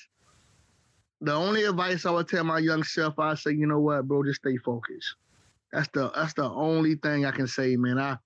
the 1.21 1.33
only 1.33 1.63
advice 1.63 2.05
I 2.05 2.11
would 2.11 2.27
tell 2.27 2.43
my 2.43 2.59
young 2.59 2.83
self, 2.83 3.19
I 3.19 3.35
say, 3.35 3.51
you 3.51 3.67
know 3.67 3.79
what, 3.79 4.07
bro, 4.07 4.23
just 4.23 4.41
stay 4.41 4.57
focused. 4.57 5.15
That's 5.71 5.89
the 5.93 6.11
that's 6.15 6.33
the 6.33 6.49
only 6.49 6.95
thing 6.95 7.25
I 7.25 7.31
can 7.31 7.47
say, 7.47 7.75
man. 7.75 7.99
I 7.99 8.17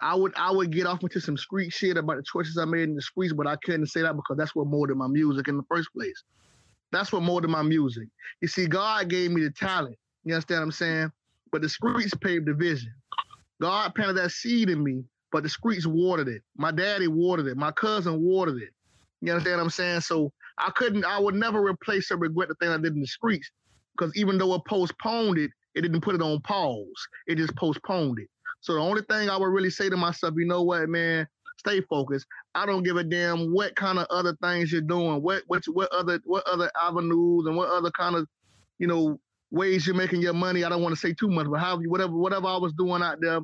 I 0.00 0.14
would 0.14 0.32
I 0.36 0.50
would 0.50 0.72
get 0.72 0.86
off 0.86 1.02
into 1.02 1.20
some 1.20 1.36
street 1.36 1.72
shit 1.72 1.96
about 1.96 2.16
the 2.16 2.22
choices 2.22 2.58
I 2.58 2.64
made 2.64 2.88
in 2.88 2.94
the 2.94 3.02
streets, 3.02 3.32
but 3.32 3.46
I 3.46 3.56
couldn't 3.64 3.86
say 3.86 4.02
that 4.02 4.16
because 4.16 4.36
that's 4.36 4.54
what 4.54 4.66
molded 4.66 4.96
my 4.96 5.06
music 5.08 5.48
in 5.48 5.56
the 5.56 5.62
first 5.68 5.88
place. 5.94 6.22
That's 6.92 7.12
what 7.12 7.22
molded 7.22 7.50
my 7.50 7.62
music. 7.62 8.08
You 8.40 8.48
see, 8.48 8.66
God 8.66 9.08
gave 9.08 9.30
me 9.30 9.42
the 9.42 9.50
talent. 9.50 9.96
You 10.24 10.34
understand 10.34 10.60
what 10.60 10.64
I'm 10.66 10.72
saying? 10.72 11.12
But 11.50 11.62
the 11.62 11.68
streets 11.68 12.14
paved 12.14 12.46
the 12.46 12.54
vision. 12.54 12.92
God 13.60 13.94
planted 13.94 14.14
that 14.14 14.30
seed 14.30 14.70
in 14.70 14.82
me, 14.82 15.04
but 15.30 15.42
the 15.42 15.48
streets 15.48 15.86
watered 15.86 16.28
it. 16.28 16.42
My 16.56 16.70
daddy 16.70 17.08
watered 17.08 17.46
it. 17.46 17.56
My 17.56 17.72
cousin 17.72 18.20
watered 18.20 18.60
it. 18.60 18.70
You 19.20 19.32
understand 19.32 19.58
what 19.58 19.64
I'm 19.64 19.70
saying? 19.70 20.00
So 20.00 20.32
I 20.58 20.70
couldn't, 20.70 21.04
I 21.04 21.18
would 21.18 21.34
never 21.34 21.64
replace 21.64 22.10
or 22.10 22.16
regret 22.16 22.48
the 22.48 22.54
thing 22.56 22.68
I 22.68 22.76
did 22.76 22.94
in 22.94 23.00
the 23.00 23.06
streets 23.06 23.50
because 23.96 24.14
even 24.16 24.38
though 24.38 24.54
it 24.54 24.62
postponed 24.66 25.38
it, 25.38 25.50
it 25.74 25.82
didn't 25.82 26.00
put 26.00 26.14
it 26.14 26.22
on 26.22 26.40
pause. 26.40 26.86
It 27.26 27.36
just 27.36 27.54
postponed 27.56 28.18
it. 28.18 28.28
So 28.60 28.74
the 28.74 28.80
only 28.80 29.02
thing 29.02 29.30
I 29.30 29.36
would 29.36 29.46
really 29.46 29.70
say 29.70 29.88
to 29.88 29.96
myself, 29.96 30.34
you 30.36 30.46
know 30.46 30.62
what, 30.62 30.88
man, 30.88 31.26
stay 31.66 31.80
focused. 31.82 32.26
I 32.54 32.66
don't 32.66 32.82
give 32.82 32.96
a 32.96 33.04
damn 33.04 33.52
what 33.52 33.76
kind 33.76 33.98
of 33.98 34.06
other 34.10 34.36
things 34.42 34.72
you're 34.72 34.80
doing, 34.80 35.22
what 35.22 35.42
what 35.46 35.62
what 35.68 35.92
other 35.92 36.20
what 36.24 36.46
other 36.46 36.70
avenues 36.80 37.46
and 37.46 37.56
what 37.56 37.70
other 37.70 37.90
kind 37.90 38.16
of, 38.16 38.26
you 38.78 38.86
know, 38.86 39.18
ways 39.50 39.86
you're 39.86 39.96
making 39.96 40.22
your 40.22 40.32
money. 40.34 40.64
I 40.64 40.68
don't 40.68 40.82
want 40.82 40.94
to 40.94 41.00
say 41.00 41.12
too 41.12 41.28
much, 41.28 41.46
but 41.48 41.60
how 41.60 41.78
whatever 41.78 42.16
whatever 42.16 42.46
I 42.46 42.56
was 42.56 42.72
doing 42.72 43.02
out 43.02 43.18
there, 43.20 43.40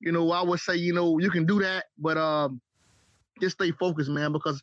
you 0.00 0.12
know, 0.12 0.30
I 0.32 0.42
would 0.42 0.60
say, 0.60 0.76
you 0.76 0.92
know, 0.92 1.18
you 1.18 1.30
can 1.30 1.46
do 1.46 1.60
that, 1.60 1.86
but 1.98 2.16
um, 2.16 2.60
just 3.40 3.56
stay 3.56 3.72
focused, 3.72 4.10
man, 4.10 4.32
because 4.32 4.62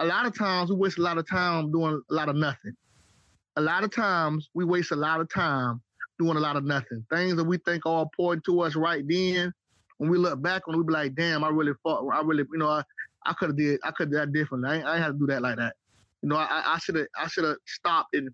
a 0.00 0.06
lot 0.06 0.26
of 0.26 0.36
times 0.36 0.70
we 0.70 0.76
waste 0.76 0.98
a 0.98 1.02
lot 1.02 1.18
of 1.18 1.28
time 1.28 1.72
doing 1.72 2.00
a 2.10 2.14
lot 2.14 2.28
of 2.28 2.36
nothing. 2.36 2.72
A 3.56 3.60
lot 3.60 3.84
of 3.84 3.90
times 3.90 4.50
we 4.52 4.64
waste 4.64 4.92
a 4.92 4.96
lot 4.96 5.20
of 5.20 5.30
time 5.30 5.80
doing 6.18 6.36
a 6.36 6.40
lot 6.40 6.56
of 6.56 6.64
nothing. 6.64 7.04
Things 7.10 7.36
that 7.36 7.44
we 7.44 7.58
think 7.58 7.86
are 7.86 8.02
important 8.02 8.44
to 8.44 8.60
us 8.60 8.76
right 8.76 9.04
then, 9.06 9.52
when 9.98 10.10
we 10.10 10.18
look 10.18 10.40
back 10.42 10.68
on, 10.68 10.76
we 10.76 10.84
be 10.84 10.92
like, 10.92 11.14
damn, 11.14 11.44
I 11.44 11.48
really 11.48 11.72
fought. 11.82 12.06
I 12.12 12.20
really, 12.22 12.44
you 12.52 12.58
know, 12.58 12.68
I, 12.68 12.82
I 13.24 13.32
could 13.32 13.50
have 13.50 13.56
did 13.56 13.80
I 13.82 13.90
could 13.90 14.12
have 14.12 14.22
done 14.22 14.32
differently. 14.32 14.70
I 14.70 14.76
ain't, 14.76 14.86
I 14.86 14.94
ain't 14.94 15.02
had 15.04 15.12
to 15.12 15.18
do 15.18 15.26
that 15.26 15.42
like 15.42 15.56
that. 15.56 15.74
You 16.22 16.28
know, 16.28 16.36
I 16.36 16.62
I 16.74 16.78
should 16.78 16.96
have 16.96 17.06
I 17.18 17.28
should 17.28 17.44
have 17.44 17.56
stopped 17.66 18.14
and 18.14 18.28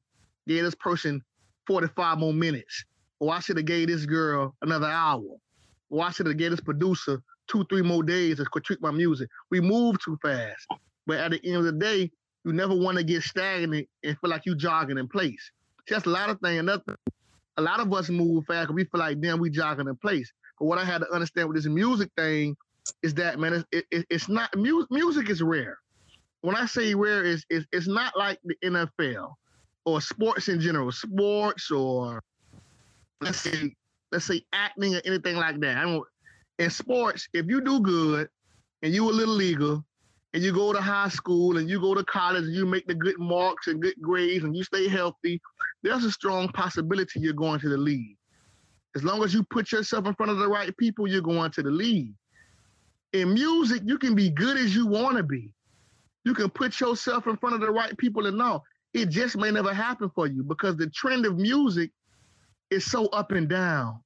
gave 0.47 0.65
this 0.65 0.75
person 0.75 1.23
45 1.67 2.19
more 2.19 2.33
minutes. 2.33 2.85
Or 3.21 3.33
I 3.33 3.41
should 3.41 3.57
have 3.57 3.67
gave 3.67 3.89
this 3.89 4.05
girl 4.05 4.55
another 4.63 4.89
hour. 4.89 5.23
Or 5.91 6.05
I 6.05 6.11
should 6.11 6.27
have 6.27 6.37
gave 6.37 6.51
this 6.51 6.61
producer 6.61 7.23
two, 7.47 7.65
three 7.69 7.83
more 7.83 8.03
days 8.03 8.39
to 8.39 8.45
critique 8.45 8.81
my 8.81 8.91
music. 8.91 9.29
We 9.51 9.61
move 9.61 9.97
too 10.05 10.19
fast. 10.23 10.67
But 11.07 11.19
at 11.19 11.31
the 11.31 11.41
end 11.45 11.57
of 11.59 11.65
the 11.65 11.73
day, 11.73 12.11
you 12.45 12.53
never 12.53 12.75
want 12.75 12.99
to 12.99 13.05
get 13.05 13.23
stagnant 13.23 13.89
and 14.03 14.19
feel 14.19 14.31
like 14.31 14.47
you 14.47 14.57
jogging 14.57 14.99
in 14.99 15.09
place. 15.09 15.51
Just 15.89 16.07
a 16.07 16.11
lot 16.11 16.31
of 16.31 16.41
things. 16.41 16.59
Another, 16.59 16.97
a 17.57 17.63
lot 17.63 17.81
of 17.81 17.93
us 17.93 18.09
move 18.09 18.45
fast 18.47 18.69
because 18.69 18.75
we 18.75 18.85
feel 18.85 19.01
like, 19.01 19.21
damn, 19.21 19.39
we 19.39 19.51
jogging 19.51 19.87
in 19.89 19.97
place. 19.97 20.33
What 20.63 20.79
I 20.79 20.85
had 20.85 20.99
to 20.99 21.13
understand 21.13 21.49
with 21.49 21.57
this 21.57 21.67
music 21.67 22.11
thing 22.17 22.57
is 23.03 23.15
that, 23.15 23.39
man, 23.39 23.65
it's, 23.73 23.85
it, 23.91 24.07
it's 24.11 24.29
not, 24.29 24.55
music, 24.57 24.91
music 24.91 25.29
is 25.29 25.43
rare. 25.43 25.79
When 26.43 26.57
I 26.57 26.67
say 26.67 26.95
rare, 26.95 27.25
is 27.25 27.45
it's, 27.51 27.67
it's 27.73 27.89
not 27.89 28.17
like 28.17 28.39
the 28.45 28.57
NFL 28.65 29.33
or 29.85 30.01
sports 30.01 30.49
in 30.49 30.61
general, 30.61 30.93
sports 30.93 31.71
or 31.71 32.23
let's 33.21 33.41
say, 33.41 33.75
let's 34.11 34.25
say 34.25 34.43
acting 34.53 34.95
or 34.95 35.01
anything 35.05 35.37
like 35.37 35.61
that. 35.61 35.79
I 35.79 35.83
don't, 35.83 36.05
in 36.59 36.71
sports, 36.71 37.29
if 37.33 37.47
you 37.47 37.61
do 37.61 37.81
good 37.81 38.29
and 38.83 38.95
you 38.95 39.09
a 39.09 39.13
little 39.13 39.35
legal 39.35 39.85
and 40.35 40.43
you 40.43 40.53
go 40.53 40.73
to 40.73 40.81
high 40.81 41.09
school 41.09 41.59
and 41.59 41.69
you 41.69 41.81
go 41.81 41.95
to 41.95 42.05
college 42.05 42.45
and 42.45 42.55
you 42.55 42.67
make 42.67 42.87
the 42.87 42.95
good 42.95 43.19
marks 43.19 43.67
and 43.67 43.83
good 43.83 43.95
grades 44.01 44.45
and 44.45 44.57
you 44.57 44.65
stay 44.65 44.89
healthy, 44.89 45.41
there's 45.83 46.05
a 46.05 46.13
strong 46.13 46.49
possibility 46.49 47.21
you're 47.21 47.33
going 47.33 47.61
to 47.61 47.69
the 47.69 47.77
league. 47.77 48.17
As 48.95 49.03
long 49.03 49.23
as 49.25 49.33
you 49.33 49.43
put 49.45 49.73
yourself 49.73 50.07
in 50.07 50.15
front 50.15 50.33
of 50.33 50.39
the 50.39 50.49
right 50.49 50.77
people, 50.77 51.07
you're 51.07 51.23
going 51.23 51.51
to 51.53 51.63
the 51.63 51.71
league. 51.71 52.15
In 53.13 53.35
music, 53.35 53.83
you 53.85 53.99
can 53.99 54.15
be 54.15 54.31
good 54.31 54.57
as 54.57 54.75
you 54.75 54.87
want 54.87 55.17
to 55.17 55.23
be. 55.23 55.51
You 56.25 56.35
can 56.35 56.51
put 56.51 56.79
yourself 56.81 57.27
in 57.27 57.37
front 57.37 57.55
of 57.55 57.61
the 57.61 57.71
right 57.71 57.97
people 57.99 58.27
and 58.27 58.41
all. 58.41 58.65
It 58.95 59.09
just 59.09 59.37
may 59.37 59.51
never 59.51 59.73
happen 59.73 60.11
for 60.15 60.27
you 60.27 60.43
because 60.45 60.77
the 60.77 60.89
trend 60.91 61.27
of 61.27 61.37
music 61.37 61.91
is 62.71 62.85
so 62.85 63.07
up 63.07 63.33
and 63.33 63.49
down. 63.49 64.01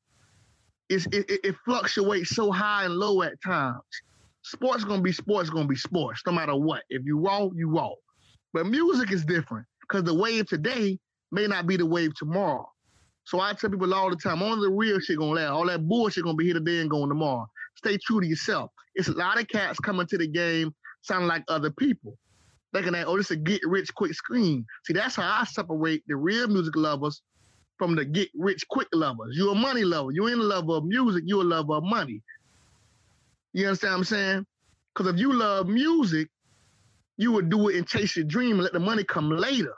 It's, 0.88 1.06
it, 1.06 1.26
it, 1.28 1.56
fluctuates 1.64 2.30
so 2.30 2.52
high 2.52 2.84
and 2.84 2.94
low 2.94 3.22
at 3.22 3.40
times. 3.42 3.80
Sports 4.42 4.84
gonna 4.84 5.02
be 5.02 5.12
sports, 5.12 5.50
gonna 5.50 5.66
be 5.66 5.74
sports, 5.74 6.22
no 6.24 6.32
matter 6.32 6.54
what. 6.54 6.82
If 6.88 7.04
you 7.04 7.18
raw, 7.18 7.48
you 7.54 7.68
raw. 7.68 7.90
But 8.52 8.66
music 8.66 9.10
is 9.10 9.24
different 9.24 9.66
because 9.80 10.04
the 10.04 10.14
wave 10.14 10.46
today 10.46 10.98
may 11.32 11.48
not 11.48 11.66
be 11.66 11.76
the 11.76 11.86
wave 11.86 12.14
tomorrow. 12.14 12.68
So 13.26 13.40
I 13.40 13.52
tell 13.54 13.70
people 13.70 13.92
all 13.92 14.08
the 14.08 14.16
time, 14.16 14.40
only 14.40 14.68
the 14.68 14.72
real 14.72 15.00
shit 15.00 15.18
gonna 15.18 15.32
last. 15.32 15.50
All 15.50 15.66
that 15.66 15.86
bullshit 15.86 16.24
gonna 16.24 16.36
be 16.36 16.44
here 16.44 16.54
today 16.54 16.80
and 16.80 16.88
going 16.88 17.08
tomorrow. 17.08 17.46
Stay 17.74 17.98
true 17.98 18.20
to 18.20 18.26
yourself. 18.26 18.70
It's 18.94 19.08
a 19.08 19.12
lot 19.12 19.40
of 19.40 19.48
cats 19.48 19.80
coming 19.80 20.06
to 20.06 20.16
the 20.16 20.28
game 20.28 20.72
sounding 21.02 21.28
like 21.28 21.42
other 21.48 21.70
people. 21.70 22.16
Thinking 22.72 22.92
that, 22.92 23.06
oh, 23.08 23.16
this 23.16 23.26
is 23.26 23.32
a 23.32 23.36
get 23.36 23.60
rich 23.64 23.92
quick 23.94 24.14
scheme. 24.14 24.64
See, 24.84 24.92
that's 24.92 25.16
how 25.16 25.40
I 25.40 25.44
separate 25.44 26.04
the 26.06 26.14
real 26.14 26.46
music 26.46 26.76
lovers 26.76 27.20
from 27.78 27.96
the 27.96 28.04
get 28.04 28.28
rich 28.36 28.64
quick 28.68 28.88
lovers. 28.92 29.36
You're 29.36 29.52
a 29.52 29.56
money 29.56 29.82
lover. 29.82 30.12
You 30.12 30.28
ain't 30.28 30.38
a 30.38 30.44
lover 30.44 30.74
of 30.74 30.84
music, 30.84 31.24
you're 31.26 31.42
a 31.42 31.44
lover 31.44 31.74
of 31.74 31.84
money. 31.84 32.22
You 33.52 33.66
understand 33.66 33.92
what 33.92 33.98
I'm 33.98 34.04
saying? 34.04 34.46
Because 34.94 35.12
if 35.12 35.20
you 35.20 35.32
love 35.32 35.66
music, 35.66 36.28
you 37.16 37.32
would 37.32 37.50
do 37.50 37.70
it 37.70 37.76
and 37.76 37.88
chase 37.88 38.14
your 38.14 38.24
dream 38.24 38.52
and 38.52 38.62
let 38.62 38.72
the 38.72 38.80
money 38.80 39.02
come 39.02 39.30
later. 39.30 39.74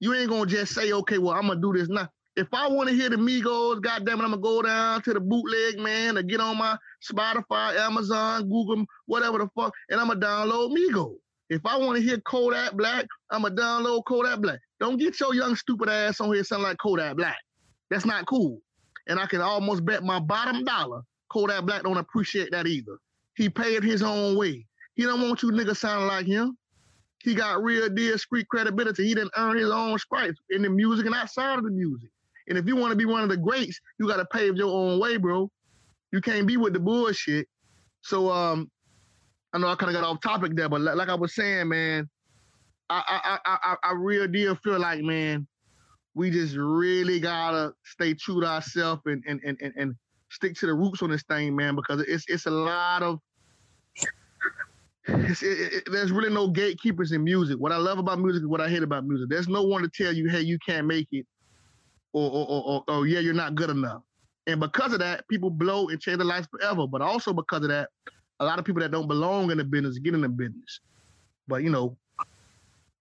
You 0.00 0.14
ain't 0.14 0.28
gonna 0.28 0.46
just 0.46 0.74
say, 0.74 0.92
okay, 0.92 1.18
well, 1.18 1.34
I'm 1.34 1.46
gonna 1.46 1.60
do 1.60 1.72
this 1.72 1.88
now. 1.88 2.08
If 2.34 2.48
I 2.54 2.66
want 2.68 2.88
to 2.88 2.94
hear 2.94 3.10
the 3.10 3.16
Migos, 3.16 3.82
goddamn 3.82 4.20
it, 4.20 4.24
I'm 4.24 4.30
gonna 4.30 4.42
go 4.42 4.62
down 4.62 5.02
to 5.02 5.12
the 5.12 5.20
bootleg 5.20 5.78
man 5.78 6.16
or 6.16 6.22
get 6.22 6.40
on 6.40 6.56
my 6.56 6.78
Spotify, 7.02 7.76
Amazon, 7.76 8.48
Google, 8.48 8.86
whatever 9.04 9.36
the 9.38 9.48
fuck, 9.54 9.74
and 9.90 10.00
I'm 10.00 10.08
gonna 10.08 10.20
download 10.20 10.74
Migos. 10.74 11.16
If 11.50 11.66
I 11.66 11.76
want 11.76 11.98
to 11.98 12.02
hear 12.02 12.18
Kodak 12.20 12.72
Black, 12.72 13.04
I'm 13.30 13.42
gonna 13.42 13.54
download 13.54 14.06
Kodak 14.06 14.40
Black. 14.40 14.60
Don't 14.80 14.96
get 14.96 15.20
your 15.20 15.34
young 15.34 15.54
stupid 15.56 15.90
ass 15.90 16.20
on 16.20 16.32
here 16.32 16.42
sounding 16.42 16.68
like 16.68 16.78
Kodak 16.78 17.16
Black. 17.16 17.36
That's 17.90 18.06
not 18.06 18.26
cool. 18.26 18.62
And 19.08 19.20
I 19.20 19.26
can 19.26 19.42
almost 19.42 19.84
bet 19.84 20.02
my 20.02 20.18
bottom 20.18 20.64
dollar 20.64 21.02
Kodak 21.28 21.66
Black 21.66 21.82
don't 21.82 21.98
appreciate 21.98 22.50
that 22.52 22.66
either. 22.66 22.96
He 23.36 23.50
paid 23.50 23.84
his 23.84 24.02
own 24.02 24.38
way. 24.38 24.66
He 24.94 25.02
don't 25.02 25.20
want 25.20 25.42
you 25.42 25.50
niggas 25.50 25.76
sounding 25.76 26.08
like 26.08 26.26
him. 26.26 26.56
He 27.22 27.34
got 27.34 27.62
real 27.62 27.90
deal 27.90 28.16
street 28.16 28.48
credibility. 28.48 29.06
He 29.06 29.14
didn't 29.14 29.32
earn 29.36 29.58
his 29.58 29.70
own 29.70 29.98
stripes 29.98 30.40
in 30.48 30.62
the 30.62 30.70
music 30.70 31.04
and 31.04 31.14
outside 31.14 31.58
of 31.58 31.64
the 31.64 31.70
music. 31.70 32.10
And 32.48 32.58
if 32.58 32.66
you 32.66 32.76
want 32.76 32.92
to 32.92 32.96
be 32.96 33.04
one 33.04 33.22
of 33.22 33.28
the 33.28 33.36
greats, 33.36 33.80
you 33.98 34.08
got 34.08 34.16
to 34.16 34.26
pave 34.26 34.56
your 34.56 34.72
own 34.72 35.00
way, 35.00 35.16
bro. 35.16 35.50
You 36.12 36.20
can't 36.20 36.46
be 36.46 36.56
with 36.56 36.72
the 36.72 36.80
bullshit. 36.80 37.46
So 38.02 38.30
um, 38.30 38.70
I 39.52 39.58
know 39.58 39.68
I 39.68 39.74
kind 39.76 39.94
of 39.94 40.00
got 40.00 40.08
off 40.08 40.20
topic 40.20 40.54
there, 40.54 40.68
but 40.68 40.80
like 40.80 41.08
I 41.08 41.14
was 41.14 41.34
saying, 41.34 41.68
man, 41.68 42.08
I 42.90 43.02
I 43.06 43.38
I 43.44 43.58
I, 43.62 43.76
I 43.90 43.92
real 43.94 44.26
deal 44.26 44.54
feel 44.56 44.78
like, 44.78 45.02
man, 45.02 45.46
we 46.14 46.30
just 46.30 46.56
really 46.56 47.20
gotta 47.20 47.72
stay 47.84 48.14
true 48.14 48.40
to 48.40 48.46
ourselves 48.46 49.02
and 49.06 49.22
and 49.26 49.40
and 49.44 49.58
and, 49.60 49.72
and 49.76 49.94
stick 50.30 50.54
to 50.56 50.66
the 50.66 50.74
roots 50.74 51.02
on 51.02 51.10
this 51.10 51.22
thing, 51.24 51.54
man, 51.54 51.76
because 51.76 52.02
it's 52.02 52.24
it's 52.28 52.46
a 52.46 52.50
lot 52.50 53.02
of 53.02 53.20
it, 55.08 55.42
it, 55.42 55.84
there's 55.90 56.12
really 56.12 56.32
no 56.32 56.48
gatekeepers 56.48 57.12
in 57.12 57.24
music. 57.24 57.58
What 57.58 57.72
I 57.72 57.76
love 57.76 57.98
about 57.98 58.20
music 58.20 58.42
is 58.42 58.48
what 58.48 58.60
I 58.60 58.68
hate 58.68 58.82
about 58.82 59.04
music. 59.04 59.28
There's 59.28 59.48
no 59.48 59.62
one 59.62 59.82
to 59.82 59.88
tell 59.88 60.12
you, 60.12 60.28
hey, 60.28 60.40
you 60.40 60.58
can't 60.64 60.86
make 60.86 61.08
it, 61.12 61.26
or 62.12 62.30
or, 62.30 62.46
or, 62.48 62.64
or, 62.64 62.84
or 62.88 63.06
yeah, 63.06 63.20
you're 63.20 63.34
not 63.34 63.54
good 63.54 63.70
enough. 63.70 64.02
And 64.46 64.60
because 64.60 64.92
of 64.92 64.98
that, 64.98 65.26
people 65.28 65.50
blow 65.50 65.88
and 65.88 66.00
change 66.00 66.18
their 66.18 66.26
lives 66.26 66.48
forever. 66.50 66.86
But 66.86 67.00
also 67.00 67.32
because 67.32 67.62
of 67.62 67.68
that, 67.68 67.88
a 68.40 68.44
lot 68.44 68.58
of 68.58 68.64
people 68.64 68.82
that 68.82 68.90
don't 68.90 69.06
belong 69.06 69.50
in 69.50 69.58
the 69.58 69.64
business 69.64 69.98
get 69.98 70.14
in 70.14 70.20
the 70.20 70.28
business. 70.28 70.80
But 71.46 71.62
you 71.62 71.70
know, 71.70 71.96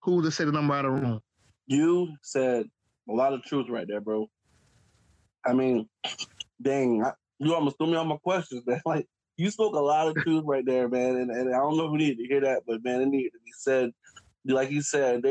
who's 0.02 0.26
to 0.26 0.32
say 0.32 0.46
the 0.46 0.52
number 0.52 0.74
out 0.74 0.86
of 0.86 0.96
the 0.96 1.02
room? 1.02 1.22
You 1.68 2.16
said 2.22 2.66
a 3.10 3.14
lot 3.14 3.34
of 3.34 3.44
truth 3.44 3.68
right 3.70 3.88
there, 3.88 4.02
bro. 4.02 4.30
I 5.46 5.54
mean, 5.54 5.88
dang, 6.62 7.04
I, 7.04 7.14
you 7.40 7.56
almost 7.56 7.78
threw 7.78 7.88
me 7.88 7.96
on 7.96 8.08
my 8.08 8.18
questions, 8.18 8.64
man. 8.68 8.82
Like 8.86 9.08
you 9.38 9.50
spoke 9.50 9.74
a 9.74 9.80
lot 9.80 10.08
of 10.08 10.16
truth 10.24 10.44
right 10.46 10.66
there, 10.66 10.88
man. 10.88 11.16
And, 11.18 11.32
and 11.32 11.54
I 11.54 11.58
don't 11.58 11.78
know 11.78 11.90
who 11.90 11.98
needed 11.98 12.20
to 12.20 12.28
hear 12.28 12.42
that, 12.42 12.64
but 12.68 12.84
man, 12.84 13.02
it 13.02 13.08
needed 13.08 13.32
to 13.34 13.40
be 13.44 13.52
said. 13.58 13.92
Like 14.46 14.72
you 14.72 14.82
said, 14.82 15.22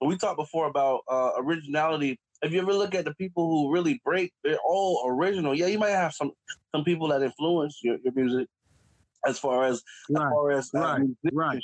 we 0.00 0.16
talked 0.16 0.36
before 0.36 0.66
about 0.66 1.02
uh, 1.08 1.30
originality. 1.38 2.18
If 2.42 2.52
you 2.52 2.60
ever 2.60 2.72
look 2.72 2.94
at 2.94 3.04
the 3.04 3.14
people 3.14 3.48
who 3.48 3.72
really 3.72 4.00
break, 4.04 4.32
they're 4.44 4.58
all 4.66 5.04
original. 5.08 5.54
Yeah, 5.54 5.66
you 5.66 5.78
might 5.78 5.90
have 5.90 6.12
some 6.12 6.32
some 6.74 6.84
people 6.84 7.08
that 7.08 7.22
influence 7.22 7.80
your, 7.82 7.96
your 8.04 8.12
music 8.14 8.48
as 9.26 9.38
far 9.38 9.64
as 9.64 9.82
right. 10.10 10.26
as 10.26 10.32
far 10.32 10.50
as 10.50 10.70
uh, 10.74 10.78
right, 10.78 11.02
right. 11.32 11.62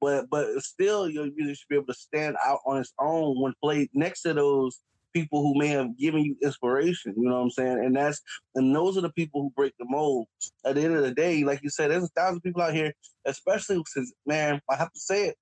But 0.00 0.30
but 0.30 0.62
still, 0.62 1.08
your 1.08 1.26
music 1.34 1.56
should 1.56 1.68
be 1.68 1.76
able 1.76 1.86
to 1.86 1.94
stand 1.94 2.36
out 2.44 2.60
on 2.66 2.78
its 2.78 2.92
own 3.00 3.40
when 3.40 3.54
played 3.62 3.88
next 3.94 4.22
to 4.22 4.34
those 4.34 4.80
people 5.12 5.42
who 5.42 5.58
may 5.58 5.68
have 5.68 5.96
given 5.98 6.24
you 6.24 6.36
inspiration. 6.42 7.14
You 7.16 7.28
know 7.28 7.36
what 7.36 7.42
I'm 7.42 7.50
saying? 7.50 7.84
And 7.84 7.96
that's 7.96 8.20
and 8.54 8.74
those 8.74 8.96
are 8.96 9.02
the 9.02 9.12
people 9.12 9.42
who 9.42 9.50
break 9.56 9.72
the 9.78 9.86
mold. 9.88 10.26
At 10.64 10.76
the 10.76 10.82
end 10.82 10.96
of 10.96 11.02
the 11.02 11.12
day, 11.12 11.44
like 11.44 11.60
you 11.62 11.70
said, 11.70 11.90
there's 11.90 12.04
a 12.04 12.08
thousand 12.08 12.42
people 12.42 12.62
out 12.62 12.74
here, 12.74 12.92
especially 13.24 13.82
since 13.86 14.12
man, 14.26 14.60
I 14.70 14.76
have 14.76 14.92
to 14.92 15.00
say 15.00 15.28
it. 15.28 15.36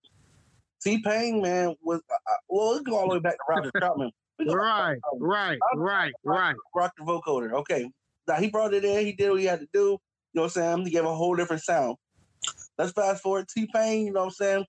T 0.82 1.02
Pain, 1.02 1.42
man, 1.42 1.74
was 1.82 2.00
uh, 2.11 2.14
uh 2.14 2.37
well, 2.48 2.72
let's 2.72 2.85
go 2.85 2.96
all 2.96 3.09
the 3.09 3.14
way 3.14 3.20
back 3.20 3.35
to 3.35 3.44
Roger 3.48 3.72
Troutman. 3.72 4.11
Right, 4.46 4.99
right, 5.14 5.59
right, 5.75 6.12
right. 6.25 6.57
Rock 6.75 6.92
the 6.99 7.05
vocoder. 7.05 7.53
Okay. 7.53 7.90
Now 8.29 8.37
he 8.37 8.51
brought 8.51 8.75
it 8.75 8.85
in, 8.85 9.07
he 9.07 9.12
did 9.12 9.31
what 9.31 9.40
he 9.40 9.46
had 9.46 9.61
to 9.61 9.68
do. 9.72 9.81
You 9.81 9.99
know 10.35 10.42
what 10.42 10.44
I'm 10.44 10.51
saying? 10.51 10.85
He 10.85 10.90
gave 10.90 11.05
a 11.05 11.14
whole 11.14 11.35
different 11.37 11.62
sound. 11.62 11.96
Let's 12.77 12.92
fast 12.92 13.22
forward 13.22 13.46
T 13.49 13.66
Pain, 13.75 14.07
you 14.07 14.12
know 14.12 14.20
what 14.20 14.27
I'm 14.27 14.33
saying? 14.33 14.64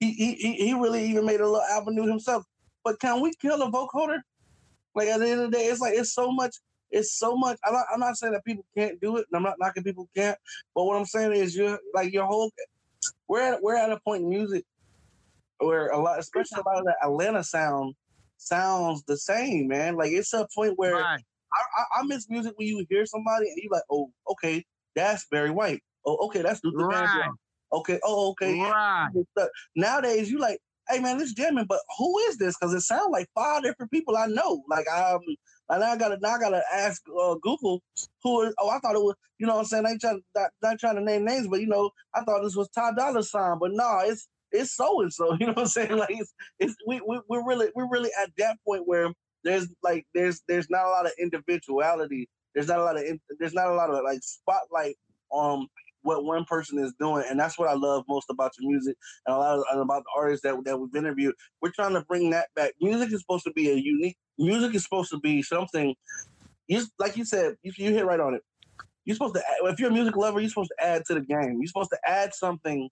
He, 0.00 0.12
he 0.12 0.54
he 0.54 0.74
really 0.74 1.04
even 1.04 1.26
made 1.26 1.40
a 1.40 1.44
little 1.44 1.62
avenue 1.62 2.06
himself. 2.06 2.44
But 2.84 2.98
can 3.00 3.20
we 3.20 3.32
kill 3.40 3.62
a 3.62 3.70
vocoder? 3.70 4.20
Like 4.94 5.08
at 5.08 5.20
the 5.20 5.28
end 5.28 5.40
of 5.40 5.50
the 5.50 5.56
day, 5.58 5.64
it's 5.64 5.80
like 5.80 5.94
it's 5.94 6.14
so 6.14 6.32
much. 6.32 6.56
It's 6.90 7.18
so 7.18 7.36
much. 7.36 7.58
I'm 7.64 7.72
not, 7.72 7.86
I'm 7.92 8.00
not 8.00 8.16
saying 8.16 8.32
that 8.32 8.44
people 8.44 8.64
can't 8.76 9.00
do 9.00 9.16
it. 9.16 9.26
And 9.30 9.36
I'm 9.36 9.42
not 9.42 9.56
knocking 9.58 9.84
people 9.84 10.08
can't. 10.16 10.36
But 10.74 10.84
what 10.84 10.96
I'm 10.96 11.06
saying 11.06 11.32
is, 11.32 11.54
you 11.54 11.78
like 11.94 12.12
your 12.12 12.26
whole. 12.26 12.50
We're 13.28 13.54
at 13.54 13.62
we're 13.62 13.76
at 13.76 13.92
a 13.92 14.00
point 14.00 14.22
in 14.22 14.28
music 14.28 14.64
where 15.58 15.88
a 15.88 15.98
lot, 15.98 16.18
especially 16.18 16.60
a 16.60 16.68
lot 16.68 16.78
of 16.78 16.84
the 16.84 16.94
Atlanta 17.02 17.44
sound, 17.44 17.94
sounds 18.42 19.02
the 19.04 19.16
same, 19.16 19.68
man. 19.68 19.96
Like 19.96 20.12
it's 20.12 20.32
a 20.32 20.46
point 20.54 20.74
where 20.76 20.94
right. 20.94 21.20
I, 21.52 21.80
I, 21.80 22.00
I, 22.00 22.02
miss 22.04 22.28
music 22.28 22.54
when 22.56 22.68
you 22.68 22.86
hear 22.88 23.06
somebody 23.06 23.48
and 23.48 23.56
you're 23.62 23.72
like, 23.72 23.82
oh, 23.90 24.10
okay, 24.30 24.64
that's 24.94 25.26
Barry 25.30 25.50
White. 25.50 25.82
Oh, 26.06 26.16
okay, 26.26 26.42
that's 26.42 26.60
Luther 26.64 26.86
right. 26.86 27.08
Vandross. 27.08 27.34
Okay, 27.72 27.98
oh, 28.04 28.30
okay. 28.30 28.60
Right. 28.60 29.08
Nowadays, 29.76 30.30
you 30.30 30.38
like, 30.38 30.58
hey 30.88 31.00
man, 31.00 31.18
this 31.18 31.32
jamming, 31.32 31.66
but 31.68 31.80
who 31.98 32.18
is 32.20 32.36
this? 32.38 32.56
Because 32.58 32.74
it 32.74 32.80
sounds 32.82 33.10
like 33.10 33.28
five 33.34 33.62
different 33.62 33.90
people 33.90 34.16
I 34.16 34.26
know. 34.26 34.62
Like 34.68 34.86
I 34.88 35.12
um, 35.12 35.20
and 35.68 35.82
I 35.82 35.96
gotta 35.96 36.18
now 36.20 36.34
I 36.34 36.38
gotta 36.38 36.62
ask 36.72 37.02
uh, 37.08 37.34
Google 37.42 37.82
who 38.22 38.42
is. 38.42 38.54
Oh, 38.60 38.68
I 38.68 38.78
thought 38.78 38.94
it 38.94 39.02
was. 39.02 39.14
You 39.38 39.46
know 39.46 39.54
what 39.54 39.60
I'm 39.60 39.66
saying? 39.66 39.86
I 39.86 39.90
ain't 39.90 40.00
trying 40.00 40.22
not, 40.36 40.50
not 40.62 40.78
trying 40.78 40.96
to 40.96 41.02
name 41.02 41.24
names, 41.24 41.48
but 41.48 41.60
you 41.60 41.66
know, 41.66 41.90
I 42.14 42.22
thought 42.22 42.42
this 42.42 42.56
was 42.56 42.68
Ty 42.68 42.92
Dolla 42.96 43.22
Sign, 43.22 43.58
but 43.58 43.70
no, 43.72 44.00
it's 44.04 44.28
it's 44.52 44.76
so 44.76 45.00
and 45.00 45.12
so. 45.12 45.36
You 45.40 45.46
know 45.46 45.52
what 45.52 45.62
I'm 45.62 45.68
saying? 45.68 45.96
Like 45.96 46.10
it's 46.10 46.32
it's 46.58 46.76
we, 46.86 47.00
we 47.06 47.20
we're 47.28 47.46
really 47.46 47.68
we're 47.74 47.88
really 47.90 48.10
at 48.22 48.30
that 48.38 48.56
point 48.66 48.86
where 48.86 49.12
there's 49.44 49.68
like 49.82 50.06
there's 50.14 50.42
there's 50.48 50.70
not 50.70 50.86
a 50.86 50.90
lot 50.90 51.06
of 51.06 51.12
individuality. 51.18 52.28
There's 52.54 52.68
not 52.68 52.78
a 52.78 52.84
lot 52.84 52.96
of 52.96 53.04
there's 53.38 53.54
not 53.54 53.68
a 53.68 53.74
lot 53.74 53.90
of 53.90 54.02
like 54.04 54.20
spotlight 54.22 54.96
on 55.30 55.66
what 56.02 56.24
one 56.24 56.44
person 56.44 56.78
is 56.78 56.92
doing, 57.00 57.24
and 57.28 57.38
that's 57.38 57.58
what 57.58 57.68
I 57.68 57.74
love 57.74 58.04
most 58.08 58.26
about 58.30 58.52
your 58.58 58.70
music 58.70 58.96
and 59.26 59.36
a 59.36 59.38
lot 59.38 59.58
of, 59.58 59.64
and 59.72 59.80
about 59.80 60.02
the 60.04 60.20
artists 60.20 60.42
that 60.44 60.56
that 60.64 60.78
we've 60.78 60.94
interviewed. 60.94 61.34
We're 61.60 61.72
trying 61.72 61.94
to 61.94 62.02
bring 62.02 62.30
that 62.30 62.48
back. 62.54 62.72
Music 62.80 63.12
is 63.12 63.20
supposed 63.20 63.44
to 63.44 63.52
be 63.52 63.70
a 63.70 63.74
unique. 63.74 64.16
Music 64.38 64.74
is 64.74 64.84
supposed 64.84 65.10
to 65.10 65.18
be 65.18 65.42
something. 65.42 65.94
You 66.68 66.84
like 66.98 67.16
you 67.16 67.24
said, 67.24 67.56
you, 67.62 67.72
you 67.76 67.92
hit 67.92 68.06
right 68.06 68.20
on 68.20 68.34
it. 68.34 68.42
You're 69.04 69.16
supposed 69.16 69.34
to. 69.34 69.42
If 69.64 69.80
you're 69.80 69.90
a 69.90 69.92
music 69.92 70.16
lover, 70.16 70.40
you're 70.40 70.48
supposed 70.48 70.72
to 70.78 70.84
add 70.84 71.04
to 71.06 71.14
the 71.14 71.20
game. 71.20 71.58
You're 71.58 71.66
supposed 71.66 71.90
to 71.90 71.98
add 72.06 72.34
something 72.34 72.88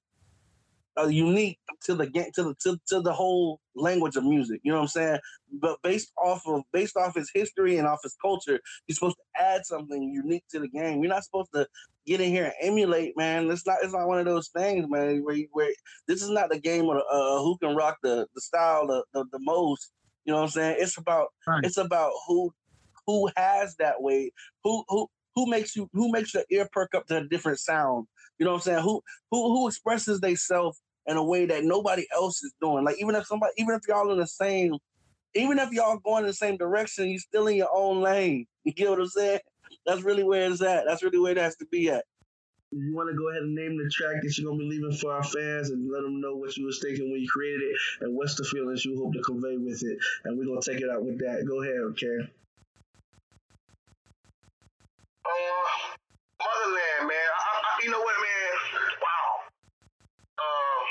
uh, 0.99 1.07
unique 1.07 1.59
to 1.85 1.95
the 1.95 2.07
game 2.07 2.31
to 2.35 2.43
the 2.43 2.55
to, 2.63 2.81
to 2.89 3.01
the 3.01 3.13
whole 3.13 3.61
language 3.75 4.17
of 4.17 4.25
music. 4.25 4.61
You 4.63 4.73
know 4.73 4.79
what 4.79 4.83
I'm 4.83 4.89
saying? 4.89 5.19
But 5.61 5.79
based 5.83 6.13
off 6.23 6.43
of 6.47 6.63
based 6.73 6.97
off 6.97 7.15
his 7.15 7.31
history 7.33 7.79
and 7.79 7.87
off 7.87 8.01
his 8.03 8.17
culture, 8.21 8.61
you're 8.87 8.95
supposed 8.95 9.17
to 9.17 9.43
add 9.43 9.65
something 9.65 10.03
unique 10.03 10.45
to 10.51 10.61
the 10.61 10.69
game. 10.69 11.03
You're 11.03 11.13
not 11.13 11.25
supposed 11.25 11.51
to 11.55 11.67
get 12.07 12.21
in 12.21 12.31
here 12.31 12.45
and 12.45 12.55
emulate, 12.61 13.17
man. 13.17 13.51
It's 13.51 13.67
not 13.67 13.79
it's 13.83 13.93
not 13.93 14.09
one 14.09 14.19
of 14.19 14.27
those 14.27 14.49
things, 14.49 14.87
man. 14.89 15.23
Where, 15.25 15.35
you, 15.35 15.49
where 15.53 15.73
this 16.07 16.23
is 16.23 16.31
not 16.31 16.51
the 16.51 16.59
game 16.59 16.89
of 16.89 17.03
uh, 17.11 17.43
who 17.43 17.57
can 17.59 17.77
rock 17.77 17.99
the 18.03 18.27
the 18.35 18.41
style 18.41 18.87
the, 18.87 19.05
the, 19.13 19.25
the 19.33 19.41
most. 19.41 19.93
You 20.25 20.33
know 20.33 20.39
what 20.39 20.45
I'm 20.45 20.51
saying? 20.51 20.77
It's 20.81 20.99
about 20.99 21.29
right. 21.47 21.65
it's 21.65 21.79
about 21.79 22.13
who 22.27 22.53
who 23.07 23.31
has 23.37 23.77
that 23.77 24.01
way, 24.03 24.33
who 24.65 24.85
who 24.89 25.09
who 25.35 25.47
makes 25.47 25.77
you 25.77 25.89
who 25.93 26.11
makes 26.11 26.35
your 26.35 26.45
ear 26.51 26.69
perk 26.73 26.95
up 26.95 27.07
to 27.07 27.19
a 27.19 27.25
different 27.25 27.59
sound. 27.59 28.07
You 28.41 28.47
know 28.47 28.53
what 28.53 28.59
I'm 28.59 28.63
saying? 28.63 28.85
Who 28.85 29.03
who 29.31 29.55
who 29.55 29.69
expresses 29.69 30.21
themselves 30.21 30.83
in 31.07 31.19
a 31.19 31.25
way 31.25 31.47
that 31.47 31.65
nobody 31.65 32.07
else 32.15 32.43
is 32.43 32.55
doing. 32.63 32.85
Like 32.85 32.97
even 33.01 33.17
if 33.17 33.27
somebody, 33.27 33.53
even 33.59 33.77
if 33.77 33.83
y'all 33.89 34.13
in 34.13 34.19
the 34.19 34.29
same, 34.29 34.75
even 35.35 35.59
if 35.59 35.71
y'all 35.73 35.99
going 35.99 36.25
in 36.25 36.29
the 36.29 36.35
same 36.35 36.57
direction, 36.57 37.09
you 37.11 37.19
still 37.21 37.49
in 37.49 37.57
your 37.57 37.71
own 37.75 38.03
lane. 38.03 38.47
You 38.65 38.75
get 38.75 38.91
what 38.91 39.01
I'm 39.01 39.07
saying? 39.09 39.41
That's 39.87 40.03
really 40.03 40.25
where 40.25 40.51
it's 40.51 40.63
at. 40.63 40.85
That's 40.87 41.03
really 41.03 41.19
where 41.19 41.33
it 41.33 41.39
has 41.39 41.57
to 41.57 41.67
be 41.73 41.91
at. 41.91 42.05
You 42.73 42.95
want 42.95 43.11
to 43.11 43.17
go 43.17 43.31
ahead 43.31 43.43
and 43.43 43.55
name 43.55 43.79
the 43.79 43.91
track 43.91 44.23
that 44.23 44.39
you're 44.39 44.51
gonna 44.51 44.63
be 44.63 44.69
leaving 44.69 44.93
for 44.93 45.13
our 45.13 45.25
fans, 45.25 45.71
and 45.71 45.91
let 45.91 46.03
them 46.03 46.21
know 46.21 46.37
what 46.37 46.57
you 46.57 46.67
was 46.67 46.81
thinking 46.81 47.11
when 47.11 47.21
you 47.21 47.29
created 47.29 47.63
it, 47.63 47.77
and 48.03 48.15
what's 48.15 48.37
the 48.37 48.45
feelings 48.45 48.85
you 48.85 48.99
hope 49.03 49.15
to 49.15 49.23
convey 49.23 49.57
with 49.57 49.83
it, 49.83 49.99
and 50.25 50.39
we're 50.39 50.47
gonna 50.47 50.61
take 50.63 50.83
it 50.83 50.91
out 50.91 51.05
with 51.05 51.19
that. 51.21 51.45
Go 51.49 51.63
ahead, 51.63 51.81
okay. 51.93 52.31
Uh, 55.27 56.00
motherland, 56.41 57.03
man. 57.09 57.29
I, 57.37 57.51
I, 57.61 57.71
you 57.85 57.91
know 57.93 58.01
what, 58.01 58.17
man? 58.17 58.53
Wow. 59.01 59.29
Uh, 60.41 60.83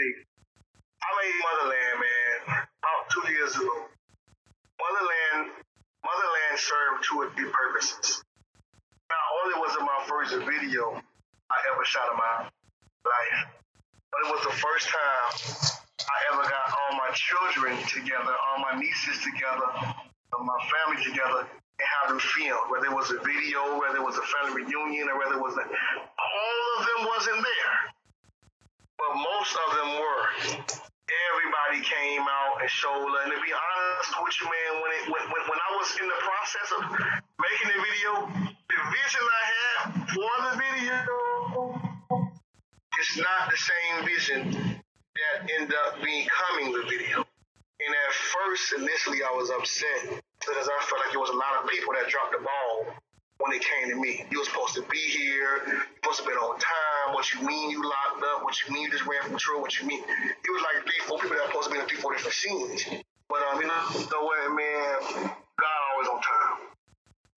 I 0.00 1.08
made 1.16 1.36
Motherland, 1.40 1.96
man, 2.00 2.38
about 2.60 3.02
two 3.10 3.24
years 3.32 3.56
ago. 3.56 3.88
Motherland, 4.80 5.52
Motherland 6.04 6.56
served 6.56 7.04
two 7.04 7.16
or 7.24 7.28
three 7.36 7.50
purposes. 7.50 8.22
Not 9.08 9.24
only 9.42 9.54
was 9.60 9.72
it 9.76 9.84
my 9.84 10.00
first 10.06 10.32
video 10.46 11.02
I 11.50 11.58
ever 11.74 11.84
shot 11.84 12.06
in 12.12 12.16
my 12.16 12.46
life, 12.46 13.40
but 14.12 14.18
it 14.24 14.28
was 14.30 14.42
the 14.44 14.56
first 14.56 14.88
time 14.88 15.68
I 16.00 16.18
ever 16.32 16.42
got 16.42 16.66
all 16.70 16.92
my 16.96 17.10
children 17.12 17.76
together, 17.88 18.32
all 18.32 18.58
my 18.62 18.78
nieces 18.78 19.18
together, 19.24 19.68
my 19.74 20.58
family 20.70 21.02
together, 21.04 21.48
and 21.80 21.88
have 21.96 22.06
them. 22.12 22.20
Whether 22.68 22.92
it 22.92 22.94
was 22.94 23.10
a 23.10 23.20
video, 23.24 23.80
whether 23.80 23.96
it 23.96 24.04
was 24.04 24.16
a 24.20 24.26
family 24.28 24.62
reunion, 24.62 25.08
or 25.08 25.16
whether 25.18 25.34
it 25.34 25.42
was 25.42 25.56
a, 25.56 25.64
all 25.64 26.64
of 26.76 26.82
them 26.84 27.00
wasn't 27.08 27.40
there, 27.40 27.76
but 29.00 29.12
most 29.16 29.52
of 29.56 29.68
them 29.80 29.90
were 29.96 30.24
everybody 31.32 31.80
came 31.82 32.22
out 32.22 32.60
and 32.60 32.70
showed 32.70 33.02
love. 33.02 33.24
And 33.24 33.32
to 33.32 33.40
be 33.40 33.50
honest 33.50 34.12
with 34.20 34.34
you, 34.40 34.46
man, 34.46 34.72
when 34.84 34.90
it 34.94 35.04
when, 35.08 35.24
when, 35.32 35.42
when 35.48 35.60
I 35.60 35.70
was 35.80 35.88
in 35.98 36.06
the 36.06 36.20
process 36.20 36.68
of 36.76 36.82
making 37.40 37.68
the 37.72 37.80
video, 37.80 38.12
the 38.68 38.80
vision 38.92 39.24
I 39.24 39.44
had 39.50 39.84
for 40.12 40.32
the 40.44 40.52
video 40.60 41.00
is 43.00 43.10
not 43.18 43.50
the 43.50 43.58
same 43.58 43.96
vision 44.04 44.42
that 45.16 45.50
ended 45.50 45.74
up 45.86 45.96
becoming 45.98 46.72
the 46.76 46.84
video. 46.86 47.24
And 47.24 47.90
at 47.96 48.12
first, 48.12 48.74
initially, 48.76 49.24
I 49.24 49.32
was 49.32 49.50
upset 49.50 50.22
because 50.50 50.66
I 50.66 50.78
felt 50.90 50.98
like 51.06 51.14
there 51.14 51.22
was 51.22 51.30
a 51.30 51.38
lot 51.38 51.62
of 51.62 51.70
people 51.70 51.94
that 51.94 52.10
dropped 52.10 52.34
the 52.34 52.42
ball 52.42 52.90
when 53.38 53.54
it 53.54 53.62
came 53.62 53.94
to 53.94 53.96
me. 53.96 54.26
You 54.34 54.42
were 54.42 54.48
supposed 54.50 54.74
to 54.76 54.84
be 54.90 54.98
here. 54.98 55.62
You 55.64 55.78
supposed 56.02 56.20
to 56.20 56.26
be 56.26 56.34
on 56.34 56.58
time. 56.58 57.14
What 57.14 57.30
you 57.32 57.46
mean 57.46 57.70
you 57.70 57.80
locked 57.82 58.20
up? 58.34 58.42
What 58.42 58.58
you 58.60 58.74
mean 58.74 58.90
you 58.90 58.92
just 58.92 59.06
ran 59.06 59.22
from 59.22 59.38
patrol? 59.38 59.62
What 59.62 59.78
you 59.78 59.86
mean? 59.86 60.02
It 60.02 60.50
was 60.50 60.62
like 60.66 60.82
three, 60.82 61.00
four 61.06 61.22
people 61.22 61.38
that 61.38 61.48
supposed 61.48 61.70
to 61.70 61.72
be 61.72 61.78
in 61.78 61.86
three, 61.86 62.02
four 62.02 62.12
different 62.12 62.34
scenes. 62.34 62.82
But 63.30 63.40
um, 63.46 63.62
you 63.62 63.70
know, 63.70 63.82
you 63.94 64.04
what, 64.10 64.42
man? 64.58 65.30
God 65.30 65.80
always 65.94 66.08
on 66.10 66.18
time. 66.18 66.66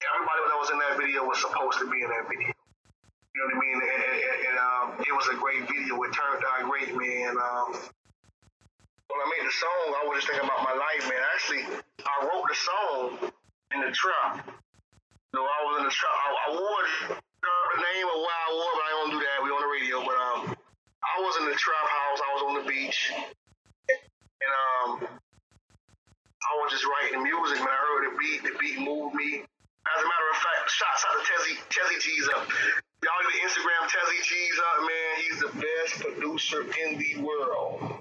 Everybody 0.04 0.39
that 0.49 0.58
was 0.58 0.69
in 0.73 0.80
that 0.82 0.95
video 0.97 1.23
was 1.23 1.39
supposed 1.39 1.80
to 1.80 1.88
be 1.88 2.02
in 2.02 2.10
that 2.10 2.26
video. 2.28 2.49
You 2.49 3.39
know 3.39 3.45
what 3.49 3.56
I 3.56 3.65
mean? 3.65 3.78
And, 3.78 4.02
and, 4.04 4.38
and 4.49 4.58
um, 4.58 4.88
it 4.99 5.13
was 5.13 5.26
a 5.32 5.38
great 5.38 5.63
video. 5.69 6.02
It 6.04 6.12
turned 6.12 6.43
out 6.43 6.69
great, 6.69 6.91
man. 6.93 7.34
Um, 7.38 7.78
when 9.13 9.21
I 9.21 9.30
made 9.30 9.45
the 9.45 9.54
song, 9.54 9.86
I 9.93 10.02
was 10.10 10.15
just 10.17 10.26
thinking 10.26 10.49
about 10.49 10.65
my 10.65 10.73
life, 10.73 11.06
man. 11.06 11.21
Actually, 11.38 11.63
I 12.02 12.15
wrote 12.26 12.45
the 12.49 12.58
song 12.58 13.06
in 13.69 13.80
the 13.86 13.93
trap. 13.93 14.41
No, 15.38 15.45
I 15.45 15.60
was 15.69 15.73
in 15.82 15.86
the 15.86 15.93
shop. 15.93 16.10
I, 16.17 16.30
I 16.34 16.47
wore 16.58 16.86
the 17.13 17.78
name 17.78 18.08
of 18.10 18.17
where 18.26 18.38
I 18.41 18.49
was, 18.58 18.71
but 18.73 18.86
I 18.89 18.91
don't 18.97 19.12
do 19.13 19.19
that. 19.21 19.38
We 19.45 19.49
on 19.54 19.62
the 19.62 19.69
radio, 19.69 19.97
but 20.02 20.17
um, 20.17 20.41
I 21.06 21.15
was 21.21 21.34
in 21.41 21.45
the 21.45 21.58
trap 21.62 21.86
house. 21.86 22.19
I 22.26 22.30
was 22.34 22.41
on 22.49 22.54
the 22.58 22.65
beach, 22.65 23.13
and 23.13 24.52
um, 24.65 24.89
I 25.06 26.52
was 26.65 26.73
just 26.73 26.86
writing 26.89 27.21
music. 27.21 27.62
Man, 27.62 27.69
I 27.69 27.82
heard 27.86 28.04
the 28.10 28.13
beat. 28.17 28.41
The 28.41 28.54
beat 28.58 28.82
moved 28.82 29.13
me. 29.13 29.45
As 29.45 29.99
a 30.02 30.08
matter 30.10 30.30
of 30.34 30.39
fact, 30.41 30.73
shots 30.73 31.06
out 31.06 31.13
to 31.13 31.23
Tezzy, 31.30 31.54
Tezzy 31.69 31.97
G's 32.02 32.28
up. 32.34 32.49
Y'all 33.06 33.21
need 33.21 33.30
to 33.30 33.41
Instagram 33.45 33.84
Tezzy 33.93 34.21
G's 34.26 34.58
up, 34.58 34.78
man. 34.89 35.12
He's 35.21 35.39
the 35.45 35.54
best 35.62 35.93
producer 36.02 36.65
in 36.82 36.97
the 36.97 37.21
world. 37.21 37.92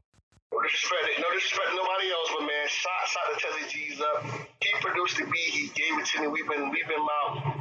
Disrespect, 0.63 1.19
no 1.19 1.27
disrespect 1.35 1.75
nobody 1.75 2.07
else, 2.15 2.29
but 2.39 2.47
man, 2.47 2.67
shot, 2.71 3.03
shot 3.11 3.27
to 3.35 3.67
G's 3.67 3.99
up. 3.99 4.23
He 4.63 4.71
produced 4.79 5.19
the 5.19 5.27
beat. 5.27 5.51
He 5.51 5.67
gave 5.75 5.99
it 5.99 6.07
to 6.15 6.23
me. 6.23 6.27
We've 6.31 6.47
been, 6.47 6.71
we've 6.71 6.87
been 6.87 7.03
about 7.03 7.59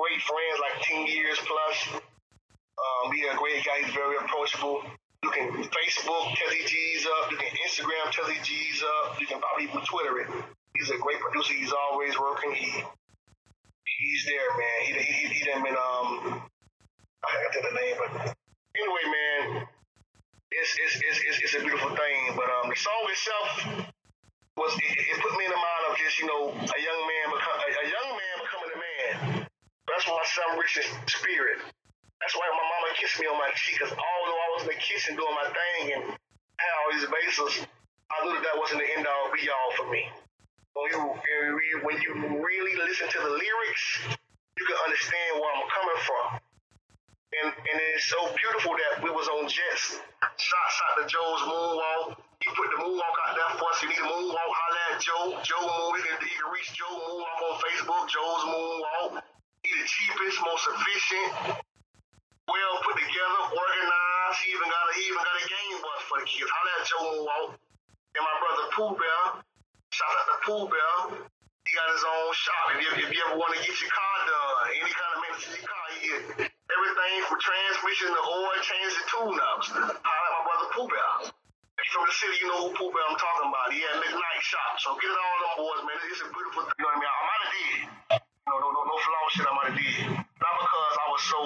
great 0.00 0.20
friends, 0.24 0.56
like 0.64 0.80
ten 0.80 1.04
years 1.04 1.36
plus. 1.44 2.00
Um, 2.00 3.12
he's 3.12 3.28
a 3.28 3.36
great 3.36 3.60
guy. 3.68 3.84
He's 3.84 3.92
very 3.92 4.16
approachable. 4.16 4.80
You 5.24 5.30
can 5.30 5.48
Facebook 5.60 6.24
Tezzy 6.40 6.64
G's 6.64 7.04
up. 7.04 7.30
You 7.30 7.36
can 7.36 7.52
Instagram 7.52 8.08
Tezzy 8.16 8.40
G's 8.40 8.80
up. 8.80 9.20
You 9.20 9.26
can 9.26 9.40
probably 9.44 9.68
even 9.68 9.84
Twitter 9.84 10.24
it. 10.24 10.28
He's 10.72 10.88
a 10.88 10.96
great 10.96 11.20
producer. 11.20 11.52
He's 11.52 11.72
always 11.72 12.18
working. 12.18 12.52
He 12.54 12.80
he's 13.84 14.24
there, 14.24 14.50
man. 14.56 14.78
He 14.88 14.92
he, 15.04 15.28
he 15.36 15.44
done 15.44 15.62
been 15.62 15.76
um 15.76 16.48
I 17.20 17.28
forgot 17.28 17.60
the 17.60 17.76
name, 17.76 17.96
but 18.00 18.34
anyway, 18.72 19.04
man 19.04 19.68
it's, 20.54 20.72
it's, 20.78 20.94
it's, 21.02 21.20
it's, 21.26 21.38
it's 21.50 21.54
a 21.58 21.62
beautiful 21.66 21.90
thing. 21.98 22.20
But 22.38 22.46
um, 22.46 22.70
the 22.70 22.78
song 22.78 23.02
itself 23.10 23.48
was 24.54 24.72
it, 24.78 24.94
it, 24.94 25.16
put 25.18 25.34
me 25.34 25.44
in 25.46 25.52
the 25.52 25.58
mind 25.58 25.82
of 25.90 25.98
just 25.98 26.18
you 26.22 26.26
know 26.30 26.54
a 26.54 26.78
young 26.78 27.00
man 27.02 27.26
become 27.34 27.58
a, 27.58 27.68
a 27.74 27.86
young 27.90 28.10
man 28.14 28.34
becoming 28.38 28.70
a 28.70 28.78
man. 28.78 29.14
That's 29.90 30.06
why 30.06 30.22
I'm 30.22 30.58
rich 30.58 30.78
in 30.78 30.86
spirit. 31.10 31.58
That's 32.22 32.34
why 32.38 32.46
my 32.54 32.64
mama 32.64 32.88
kissed 32.96 33.18
me 33.20 33.26
on 33.26 33.36
my 33.36 33.50
cheek. 33.58 33.82
Cause 33.82 33.92
although 33.92 34.40
I 34.40 34.48
was 34.56 34.62
in 34.64 34.70
the 34.72 34.80
kitchen 34.80 35.18
doing 35.18 35.34
my 35.34 35.48
thing 35.50 35.82
and 35.98 36.02
had 36.56 36.72
all 36.80 36.88
these 36.94 37.06
bases, 37.10 37.66
I 38.08 38.16
knew 38.24 38.32
that 38.38 38.44
that 38.46 38.56
wasn't 38.56 38.80
the 38.80 38.88
end 38.94 39.04
all 39.10 39.28
be 39.34 39.44
all 39.50 39.70
for 39.74 39.90
me. 39.90 40.06
When 40.74 40.86
you 40.90 41.02
when 41.82 41.96
you 42.00 42.12
really 42.42 42.74
listen 42.78 43.10
to 43.10 43.18
the 43.18 43.32
lyrics, 43.34 43.84
you 44.58 44.64
can 44.66 44.78
understand 44.86 45.42
where 45.42 45.50
I'm 45.50 45.66
coming 45.66 46.00
from. 46.06 46.43
And, 47.34 47.50
and 47.50 47.78
it's 47.98 48.06
so 48.06 48.20
beautiful 48.38 48.78
that 48.78 49.02
we 49.02 49.10
was 49.10 49.26
on 49.26 49.50
Jets. 49.50 49.98
Shot, 50.22 50.68
shot 50.70 50.92
the 51.02 51.04
Joe's 51.10 51.42
moonwalk. 51.50 52.14
He 52.38 52.48
put 52.54 52.68
the 52.70 52.78
moonwalk 52.78 53.16
out 53.26 53.34
there 53.34 53.52
for 53.58 53.66
us. 53.74 53.82
You 53.82 53.88
need 53.90 53.98
a 53.98 54.06
moonwalk, 54.06 54.50
holla 54.54 54.82
at 54.94 55.00
Joe. 55.02 55.34
Joe 55.42 55.64
Moon. 55.64 55.98
You 55.98 56.02
can, 56.04 56.16
you 56.20 56.36
can 56.38 56.50
reach 56.54 56.70
Joe 56.78 56.92
Moonwalk 56.94 57.40
on 57.42 57.54
Facebook. 57.58 58.04
Joe's 58.06 58.44
Moonwalk. 58.46 59.12
He 59.64 59.72
the 59.72 59.86
cheapest, 59.88 60.44
most 60.44 60.64
efficient, 60.68 61.56
well 62.44 62.74
put 62.84 62.96
together, 63.00 63.40
organized. 63.48 64.38
He 64.44 64.52
even 64.52 64.68
got 64.68 64.84
a, 64.84 64.92
he 64.92 65.02
even 65.08 65.24
got 65.24 65.36
a 65.40 65.46
game 65.48 65.78
bus 65.80 66.00
for 66.04 66.16
the 66.20 66.26
kids. 66.28 66.52
Holla 66.52 66.70
at 66.76 66.84
Joe 66.84 67.02
Moonwalk. 67.02 67.50
And 68.14 68.22
my 68.22 68.36
brother 68.38 68.64
Pooh 68.76 68.94
Bear. 68.94 69.42
Shout 69.90 70.06
out 70.06 70.26
to 70.30 70.36
Pooh 70.46 70.64
Bear. 70.70 71.18
He 71.66 71.70
got 71.74 71.88
his 71.90 72.04
own 72.04 72.30
shop. 72.36 72.64
If 72.76 72.78
you, 72.78 72.90
if 73.02 73.10
you 73.10 73.20
ever 73.26 73.40
want 73.40 73.56
to 73.56 73.60
get 73.64 73.74
your 73.74 73.90
car 73.90 74.16
done, 74.28 74.76
any 74.76 74.92
kind 74.92 75.12
of 75.16 75.18
maintenance 75.24 75.48
to 75.48 75.56
your 75.56 75.66
car, 75.66 75.84
he 75.96 75.98
get 76.44 76.53
everything 76.74 77.16
from 77.30 77.38
transmission 77.38 78.08
to 78.10 78.20
oil 78.26 78.58
change 78.62 78.92
to 78.98 79.02
tune-ups. 79.14 79.66
I 79.74 79.86
like 79.86 80.34
my 80.34 80.42
brother 80.44 80.68
Pooh 80.74 80.88
Bear. 80.90 81.30
From 81.94 82.10
the 82.10 82.16
city, 82.16 82.42
you 82.42 82.50
know 82.50 82.66
who 82.66 82.70
Pooh 82.74 82.90
I'm 82.90 83.14
talking 83.14 83.46
about. 83.46 83.70
He 83.70 83.78
had 83.78 83.94
night 84.02 84.42
shop. 84.42 84.82
So 84.82 84.98
get 84.98 85.06
it 85.06 85.14
all 85.14 85.38
them 85.46 85.54
boys, 85.62 85.82
man. 85.86 85.94
It's 86.10 86.26
a 86.26 86.30
beautiful 86.32 86.66
thing. 86.66 86.74
You 86.74 86.90
know 86.90 86.90
what 86.90 86.98
I 86.98 87.06
mean? 87.06 87.12
I 87.14 87.22
might 87.22 87.42
have 87.44 87.54
did. 87.54 87.78
No, 88.50 88.54
no, 88.58 88.68
no, 88.74 88.80
no 88.82 88.94
flaw 88.98 89.24
shit 89.30 89.46
I 89.46 89.54
might 89.54 89.68
have 89.70 89.78
did. 89.78 90.02
Not 90.18 90.54
because 90.58 90.94
I 90.98 91.06
was 91.14 91.22
so 91.22 91.40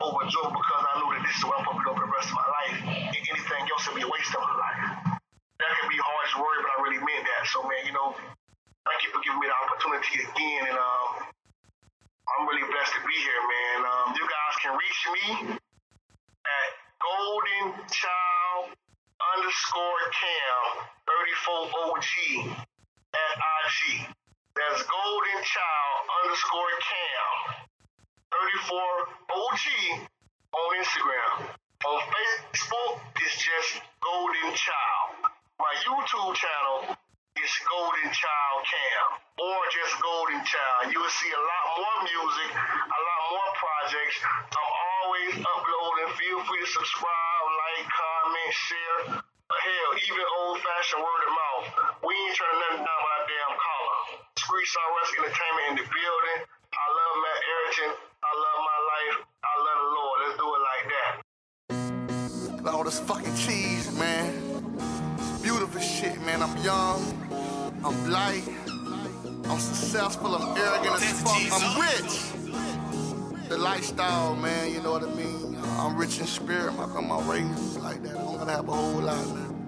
overjoyed, 0.00 0.52
because 0.56 0.82
I 0.88 0.92
knew 1.04 1.10
that 1.12 1.22
this 1.28 1.36
is 1.36 1.44
what 1.44 1.60
I'm 1.60 1.68
supposed 1.68 1.84
to 1.84 1.84
do 1.84 1.92
for 2.00 2.04
the 2.06 2.12
rest 2.16 2.28
of 2.32 2.36
my 2.40 2.48
life. 2.48 2.76
And 3.12 3.22
anything 3.28 3.62
else 3.68 3.84
would 3.84 3.96
be 4.00 4.04
a 4.04 4.08
waste 4.08 4.32
of 4.32 4.40
my 4.40 4.56
life. 4.56 5.20
That 5.60 5.70
can 5.76 5.86
be 5.92 6.00
harsh 6.00 6.32
word, 6.40 6.58
but 6.64 6.70
I 6.72 6.76
really 6.80 7.02
meant 7.04 7.24
that. 7.28 7.42
So, 7.52 7.60
man, 7.68 7.84
you 7.84 7.92
know, 7.92 8.16
thank 8.88 9.04
you 9.04 9.12
for 9.12 9.20
giving 9.20 9.36
me 9.36 9.52
the 9.52 9.56
opportunity 9.68 10.24
again. 10.24 10.62
And 10.64 10.78
um, 10.80 11.08
I'm 12.34 12.48
really 12.48 12.66
blessed 12.66 12.92
to 12.98 13.02
be 13.06 13.14
here, 13.14 13.42
man. 13.46 13.86
Um, 13.86 14.06
you 14.18 14.26
guys 14.26 14.54
can 14.58 14.74
reach 14.74 15.02
me 15.14 15.54
at 15.54 16.70
Golden 16.98 17.78
Child 17.86 18.74
underscore 19.38 20.02
Cam 20.10 20.82
34OG 21.06 22.10
at 23.14 23.34
IG. 23.38 24.10
That's 24.58 24.82
Golden 24.82 25.38
Child 25.46 25.98
underscore 26.26 26.74
Cam 26.82 27.30
34OG 28.34 29.66
on 30.58 30.68
Instagram. 30.82 31.54
On 31.86 32.00
Facebook, 32.02 32.98
it's 33.22 33.38
just 33.38 33.78
Golden 34.02 34.50
Child. 34.58 35.30
My 35.62 35.74
YouTube 35.86 36.34
channel 36.34 36.98
is 37.34 37.50
Golden 37.66 38.08
Child 38.14 38.58
Cam 38.62 39.08
or 39.42 39.58
just 39.74 39.98
Golden 39.98 40.38
Child. 40.46 40.94
You 40.94 41.02
will 41.02 41.16
see 41.18 41.32
a 41.34 41.42
lot 41.42 41.64
more 41.74 41.98
music, 42.06 42.50
a 42.54 43.00
lot 43.10 43.22
more 43.34 43.50
projects. 43.58 44.16
I'm 44.22 44.70
always 44.70 45.34
uploading. 45.42 46.10
Feel 46.14 46.40
free 46.46 46.62
to 46.62 46.70
subscribe, 46.70 47.46
like, 47.58 47.90
comment, 47.90 48.52
share. 48.54 49.00
Hell, 49.50 49.92
even 49.98 50.24
old 50.46 50.62
fashioned 50.62 51.02
word 51.02 51.22
of 51.26 51.32
mouth. 51.34 51.66
We 52.06 52.14
ain't 52.14 52.38
turning 52.38 52.60
nothing 52.70 52.86
down 52.86 53.00
by 53.02 53.12
that 53.18 53.26
damn 53.26 53.54
collar. 53.58 53.98
Screech 54.38 54.70
West 54.70 55.12
Entertainment 55.18 55.66
in 55.70 55.74
the 55.82 55.86
building. 55.90 56.38
I 56.70 56.86
love 56.86 57.14
Matt 57.18 57.40
Erickson. 57.50 57.90
I 57.98 58.32
love 58.34 58.58
my 58.62 58.78
life. 58.94 59.16
I 59.42 59.54
love 59.58 59.78
the 59.82 59.90
Lord. 59.90 60.16
Let's 60.22 60.36
do 60.38 60.46
it 60.54 60.62
like 60.70 60.86
that. 60.94 61.10
All 62.70 62.84
this 62.86 62.98
fucking 63.02 63.36
cheese, 63.36 63.90
man. 63.98 64.33
Beautiful 65.74 66.08
shit, 66.08 66.20
man. 66.24 66.40
I'm 66.40 66.56
young. 66.62 67.02
I'm 67.82 68.08
light. 68.08 68.44
I'm 69.44 69.58
successful. 69.58 70.36
I'm 70.36 70.56
arrogant 70.56 71.02
as 71.02 71.20
fuck. 71.20 71.34
I'm 71.50 71.80
rich. 71.80 73.48
The 73.48 73.58
lifestyle, 73.58 74.36
man. 74.36 74.72
You 74.72 74.82
know 74.82 74.92
what 74.92 75.02
I 75.02 75.12
mean. 75.14 75.58
I'm 75.78 75.96
rich 75.96 76.20
in 76.20 76.26
spirit. 76.26 76.72
My 76.74 76.86
raised 77.26 77.48
me 77.48 77.82
like 77.82 78.00
that. 78.04 78.12
I 78.12 78.18
don't 78.22 78.38
gotta 78.38 78.52
have 78.52 78.68
a 78.68 78.72
whole 78.72 79.00
lot, 79.00 79.26
man. 79.34 79.66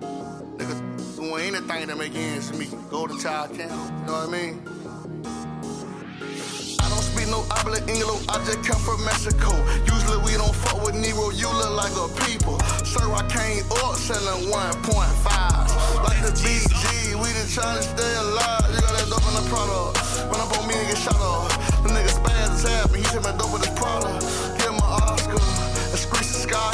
Nigga 0.59 1.17
doing 1.17 1.43
anything 1.43 1.89
to 1.89 1.97
make 1.97 2.15
ends 2.15 2.57
meet. 2.57 2.71
Golden 2.89 3.19
child 3.19 3.59
count. 3.59 3.73
You 3.73 4.07
know 4.07 4.13
what 4.13 4.29
I 4.29 4.31
mean? 4.31 4.63
I 6.79 6.89
don't 6.89 7.03
speak 7.03 7.27
no 7.27 7.43
habla 7.51 7.81
Inglo, 7.91 8.23
I 8.29 8.45
just 8.45 8.63
come 8.63 8.81
from 8.81 9.05
Mexico. 9.05 9.51
Usually 9.93 10.19
we 10.19 10.39
don't 10.39 10.55
fuck 10.55 10.85
with 10.87 10.95
Nero, 10.95 11.31
you 11.31 11.49
look 11.49 11.75
like 11.75 11.97
a 11.99 12.07
people. 12.27 12.61
Sir, 12.85 13.11
I 13.13 13.27
came 13.29 13.65
up 13.83 13.97
selling 13.97 14.53
1.5. 14.53 15.56
Like 16.03 16.21
the 16.25 16.33
BG, 16.41 17.15
we 17.21 17.29
just 17.37 17.55
trying 17.55 17.77
to 17.77 17.83
stay 17.83 18.15
alive. 18.17 18.65
You 18.73 18.81
got 18.81 18.95
that 18.97 19.09
dope 19.09 19.27
in 19.29 19.35
the 19.37 19.47
product. 19.49 20.01
Run 20.31 20.41
up 20.41 20.53
on 20.57 20.67
me 20.69 20.75
and 20.75 20.89
get 20.89 20.99
shot 20.99 21.21
up. 21.21 21.53
The 21.85 21.91
nigga 21.93 22.11
spaz 22.11 22.55
is 22.57 22.63
happy, 22.65 22.99
he 22.99 23.07
said 23.13 23.23
my 23.23 23.33
dope 23.37 23.55
in 23.55 23.63
his 23.63 23.75
product. 23.77 24.25
Give 24.59 24.73
an 24.73 24.83
Oscar, 24.83 25.39
a 25.39 25.97
Screech 25.97 26.33
Sky. 26.49 26.73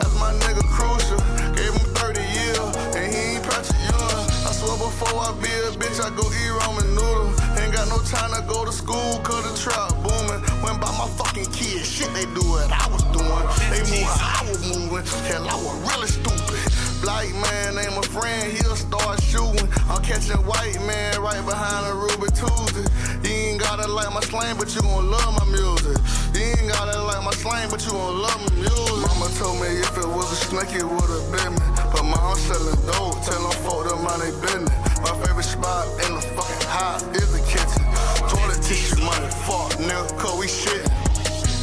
That's 0.00 0.14
my 0.18 0.32
nigga 0.42 0.64
Crucial. 0.66 1.20
Gave 1.54 1.72
him 1.76 1.86
30 1.94 2.20
years, 2.20 2.68
and 2.96 3.04
he 3.12 3.36
ain't 3.36 3.44
Patrick 3.44 3.78
Young. 3.86 4.24
I 4.48 4.50
swear 4.56 4.76
before 4.80 5.18
I 5.20 5.30
be 5.38 5.52
a 5.68 5.70
bitch, 5.76 6.00
I 6.00 6.10
go 6.10 6.24
eat 6.26 6.52
ramen 6.58 6.88
noodle. 6.96 7.30
Ain't 7.60 7.72
got 7.72 7.88
no 7.92 7.98
time 8.08 8.32
to 8.34 8.42
go 8.48 8.64
to 8.64 8.72
school, 8.72 9.20
cause 9.22 9.44
the 9.44 9.54
trap 9.58 9.92
booming. 10.02 10.42
Went 10.64 10.80
by 10.80 10.90
my 10.96 11.06
fucking 11.20 11.46
kids, 11.52 11.86
shit, 11.86 12.10
they 12.14 12.24
do 12.34 12.42
what 12.48 12.70
I 12.72 12.86
was 12.90 13.04
doing. 13.14 13.44
They 13.70 13.82
move 13.92 14.08
how 14.08 14.42
I 14.42 14.48
was 14.48 14.60
moving. 14.64 15.04
Hell, 15.28 15.46
I 15.46 15.54
was 15.54 15.76
really 15.92 16.08
stupid. 16.08 16.67
Black 17.08 17.32
man 17.40 17.78
ain't 17.80 17.96
my 17.96 18.04
friend, 18.04 18.52
he'll 18.52 18.76
start 18.76 19.16
shooting. 19.22 19.64
I'm 19.88 20.04
catching 20.04 20.36
white 20.44 20.76
man 20.84 21.16
right 21.24 21.40
behind 21.40 21.88
a 21.88 21.96
Ruby 21.96 22.28
Tuesday. 22.36 22.84
You 23.24 23.56
ain't 23.56 23.60
gotta 23.64 23.88
like 23.88 24.12
my 24.12 24.20
slang, 24.20 24.58
but 24.58 24.68
you 24.76 24.82
gon' 24.82 25.08
love 25.08 25.32
my 25.40 25.48
music. 25.48 25.96
You 26.36 26.52
ain't 26.52 26.68
gotta 26.68 27.00
like 27.08 27.24
my 27.24 27.32
slang, 27.32 27.70
but 27.70 27.80
you 27.86 27.92
gon' 27.92 28.20
love 28.20 28.36
my 28.44 28.60
music. 28.60 29.08
Mama 29.08 29.24
told 29.40 29.56
me 29.56 29.80
if 29.80 29.96
it 29.96 30.04
was 30.04 30.28
a 30.32 30.36
snake, 30.36 30.76
it 30.76 30.84
would've 30.84 31.32
been 31.32 31.56
me. 31.56 31.66
But 31.96 32.04
mom 32.04 32.36
selling 32.36 32.76
dope, 32.84 33.24
tell 33.24 33.40
them 33.40 33.56
folk 33.64 33.88
them 33.88 34.04
mind 34.04 34.20
they 34.20 34.32
business. 34.44 34.68
My 35.00 35.16
favorite 35.24 35.48
spot 35.48 35.88
in 36.04 36.12
the 36.12 36.20
fucking 36.36 36.68
house 36.68 37.08
is 37.16 37.32
the 37.32 37.40
kitchen. 37.48 37.88
Toilet 38.28 38.60
tissue 38.60 39.00
money, 39.00 39.32
fuck 39.48 39.72
nigga, 39.80 40.12
cause 40.20 40.36
we 40.36 40.44
shit. 40.44 40.84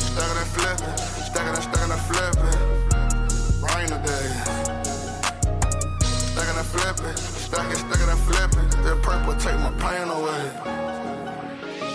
Stacking 0.09 0.41
and 0.41 0.49
flipping, 0.57 0.97
stacking 1.21 1.53
and 1.53 1.61
stacking 1.69 1.93
and 1.93 2.01
flipping. 2.09 2.74
Stacking 7.13 7.77
and 7.77 7.77
flipping, 7.77 7.77
stacking, 7.77 7.77
stacking 7.77 8.09
and 8.09 8.23
flipping. 8.25 8.67
That 8.81 8.97
purple 9.05 9.37
take 9.37 9.59
my 9.61 9.69
pain 9.77 10.09
away. 10.09 10.41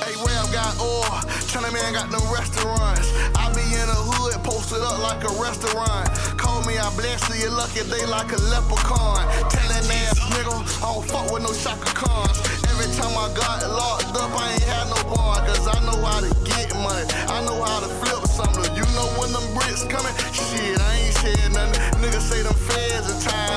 Hey, 0.06 0.14
Ram 0.22 0.46
got 0.54 0.78
oil. 0.78 1.18
China 1.50 1.66
man 1.74 1.98
got 1.98 2.14
them 2.14 2.22
restaurants. 2.30 3.10
I 3.34 3.50
be 3.50 3.66
in 3.74 3.86
the 3.90 3.98
hood, 4.06 4.38
posted 4.46 4.78
up 4.78 5.02
like 5.02 5.18
a 5.26 5.32
restaurant. 5.42 6.14
Call 6.38 6.62
me, 6.62 6.78
I 6.78 6.86
bless 6.94 7.26
you, 7.26 7.42
you 7.42 7.50
lucky 7.50 7.82
they 7.90 8.06
like 8.06 8.30
a 8.30 8.38
leprechaun. 8.54 9.26
Telling 9.50 9.90
ass 9.98 10.14
nigga, 10.30 10.54
I 10.78 10.94
don't 10.94 11.02
fuck 11.02 11.26
with 11.34 11.42
no 11.42 11.50
Chaka 11.58 11.90
Khans. 11.90 12.38
Every 12.70 12.86
time 12.94 13.10
I 13.18 13.34
got 13.34 13.66
locked 13.66 14.14
up, 14.14 14.30
I 14.30 14.54
ain't 14.54 14.62
had 14.62 14.86
no 14.94 15.00
bond, 15.10 15.42
cause 15.42 15.66
I 15.66 15.74
know 15.82 15.98
how 16.06 16.22
to 16.22 16.30
get 16.46 16.70
money. 16.78 17.02
I 17.26 17.42
know 17.42 17.58
how 17.66 17.82
to 17.82 17.90
flip 17.98 18.22
something. 18.30 18.70
You 18.78 18.86
know 18.94 19.10
when 19.18 19.34
them 19.34 19.46
bricks 19.58 19.82
coming? 19.90 20.14
Shit, 20.30 20.78
I 20.78 21.02
ain't 21.02 21.18
said 21.18 21.50
nothing. 21.50 21.98
Niggas 21.98 22.30
say 22.30 22.46
them 22.46 22.54
feds 22.54 23.10
in 23.10 23.18
time 23.26 23.49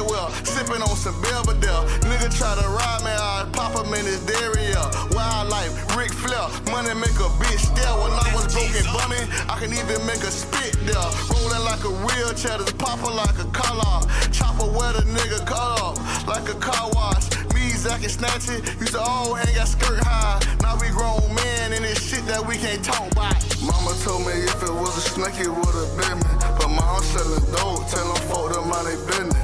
everywhere, 0.00 0.28
sipping 0.44 0.82
on 0.82 0.96
some 0.96 1.20
Belvedere. 1.20 1.84
Nigga 2.08 2.32
try 2.32 2.54
to 2.56 2.68
ride 2.68 3.02
me, 3.04 3.12
I 3.12 3.48
pop 3.52 3.76
him 3.76 3.92
in 3.92 4.04
his 4.04 4.20
derriere. 4.24 4.80
Wildlife, 5.12 5.96
Ric 5.96 6.12
Flair, 6.12 6.48
money 6.72 6.94
make 6.94 7.16
a 7.20 7.28
bitch 7.40 7.60
stare. 7.60 7.94
When 8.00 8.12
I 8.12 8.28
was 8.32 8.48
broken 8.52 8.84
bumming, 8.92 9.28
I 9.48 9.56
can 9.60 9.72
even 9.72 10.04
make 10.06 10.22
a 10.24 10.32
spit 10.32 10.76
there. 10.88 11.10
Rolling 11.28 11.64
like 11.64 11.84
a 11.84 11.92
wheelchair, 11.92 12.56
just 12.58 12.78
popping 12.78 13.14
like 13.14 13.36
a 13.38 13.48
collar. 13.52 14.06
Chopper 14.32 14.68
where 14.72 14.92
the 14.92 15.04
nigga 15.04 15.44
cut 15.44 15.80
up, 15.80 15.96
like 16.26 16.48
a 16.48 16.56
car 16.58 16.90
wash. 16.92 17.28
Me, 17.54 17.68
Zach 17.70 18.00
and 18.02 18.12
Snatchy, 18.12 18.64
used 18.80 18.92
to 18.92 19.00
all 19.00 19.34
hang 19.34 19.56
out 19.58 19.68
skirt 19.68 20.00
high. 20.00 20.40
Now 20.62 20.76
we 20.80 20.88
grown 20.88 21.20
men 21.34 21.72
and 21.72 21.84
it's 21.84 22.00
shit 22.00 22.24
that 22.26 22.40
we 22.46 22.56
can't 22.56 22.82
talk 22.84 23.12
about. 23.12 23.36
Mama 23.60 23.92
told 24.00 24.24
me 24.24 24.32
if 24.32 24.62
it 24.62 24.72
was 24.72 24.96
a 24.96 25.04
snake, 25.12 25.40
it 25.40 25.52
would've 25.52 25.92
been 25.96 26.18
me. 26.24 26.32
But 26.56 26.68
mom 26.68 27.02
selling 27.02 27.44
dope, 27.52 27.88
tell 27.88 28.06
them 28.08 28.22
folk 28.28 28.52
them 28.52 28.68
mind 28.68 28.86
they 28.86 28.96
business. 29.06 29.39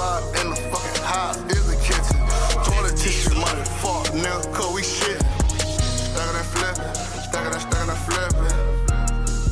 Spot 0.00 0.22
in 0.40 0.48
the 0.48 0.56
fucking 0.56 1.04
house 1.04 1.36
is 1.52 1.66
the 1.68 1.76
kitchen. 1.76 2.16
Toilet 2.64 2.96
tissue 2.96 3.34
money, 3.34 3.60
fuck 3.84 4.06
nigga, 4.16 4.50
cause 4.54 4.74
we 4.74 4.82
shit. 4.82 5.20
Stacking 5.60 6.36
and 6.40 6.48
flipping, 6.54 6.94
stacking 7.28 7.52
and 7.52 7.60
stacking 7.60 7.90
and 7.92 8.00
flipping. 8.08 8.56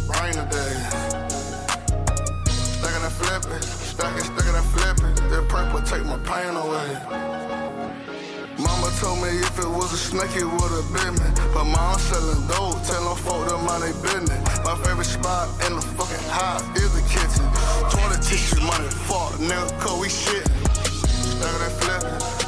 Rain 0.09 0.33
today. 0.33 0.75
Stacking 2.49 3.05
and 3.05 3.13
flipping, 3.13 3.61
stacking, 3.61 4.25
stacking 4.25 4.57
and 4.57 4.69
flipping. 4.73 5.15
That 5.29 5.45
purple 5.51 5.83
take 5.83 6.07
my 6.07 6.17
pain 6.25 6.57
away 6.57 7.38
told 9.09 9.23
me 9.23 9.39
if 9.39 9.59
it 9.59 9.69
was 9.69 9.91
a 9.93 9.97
snake, 9.97 10.37
it 10.37 10.45
would've 10.45 10.93
been 10.93 11.15
me. 11.15 11.29
But 11.55 11.65
mom 11.65 11.99
selling 11.99 12.47
dope, 12.47 12.77
tell 12.85 13.05
them 13.09 13.17
folk 13.25 13.49
them 13.49 13.65
mind 13.65 13.83
they 13.85 13.95
business. 14.05 14.41
My 14.67 14.77
favorite 14.85 15.07
spot 15.07 15.49
in 15.67 15.77
the 15.77 15.83
fucking 15.97 16.29
house 16.29 16.65
is 16.77 16.93
the 16.93 17.05
kitchen. 17.09 17.47
Toilet 17.89 18.23
tissue 18.23 18.61
money, 18.61 18.89
fuck, 19.09 19.33
nigga, 19.41 19.81
cause 19.81 19.99
we 20.01 20.09
shittin'. 20.09 20.53
Stack 21.33 21.57
that 21.61 21.73
flippin'. 21.81 22.48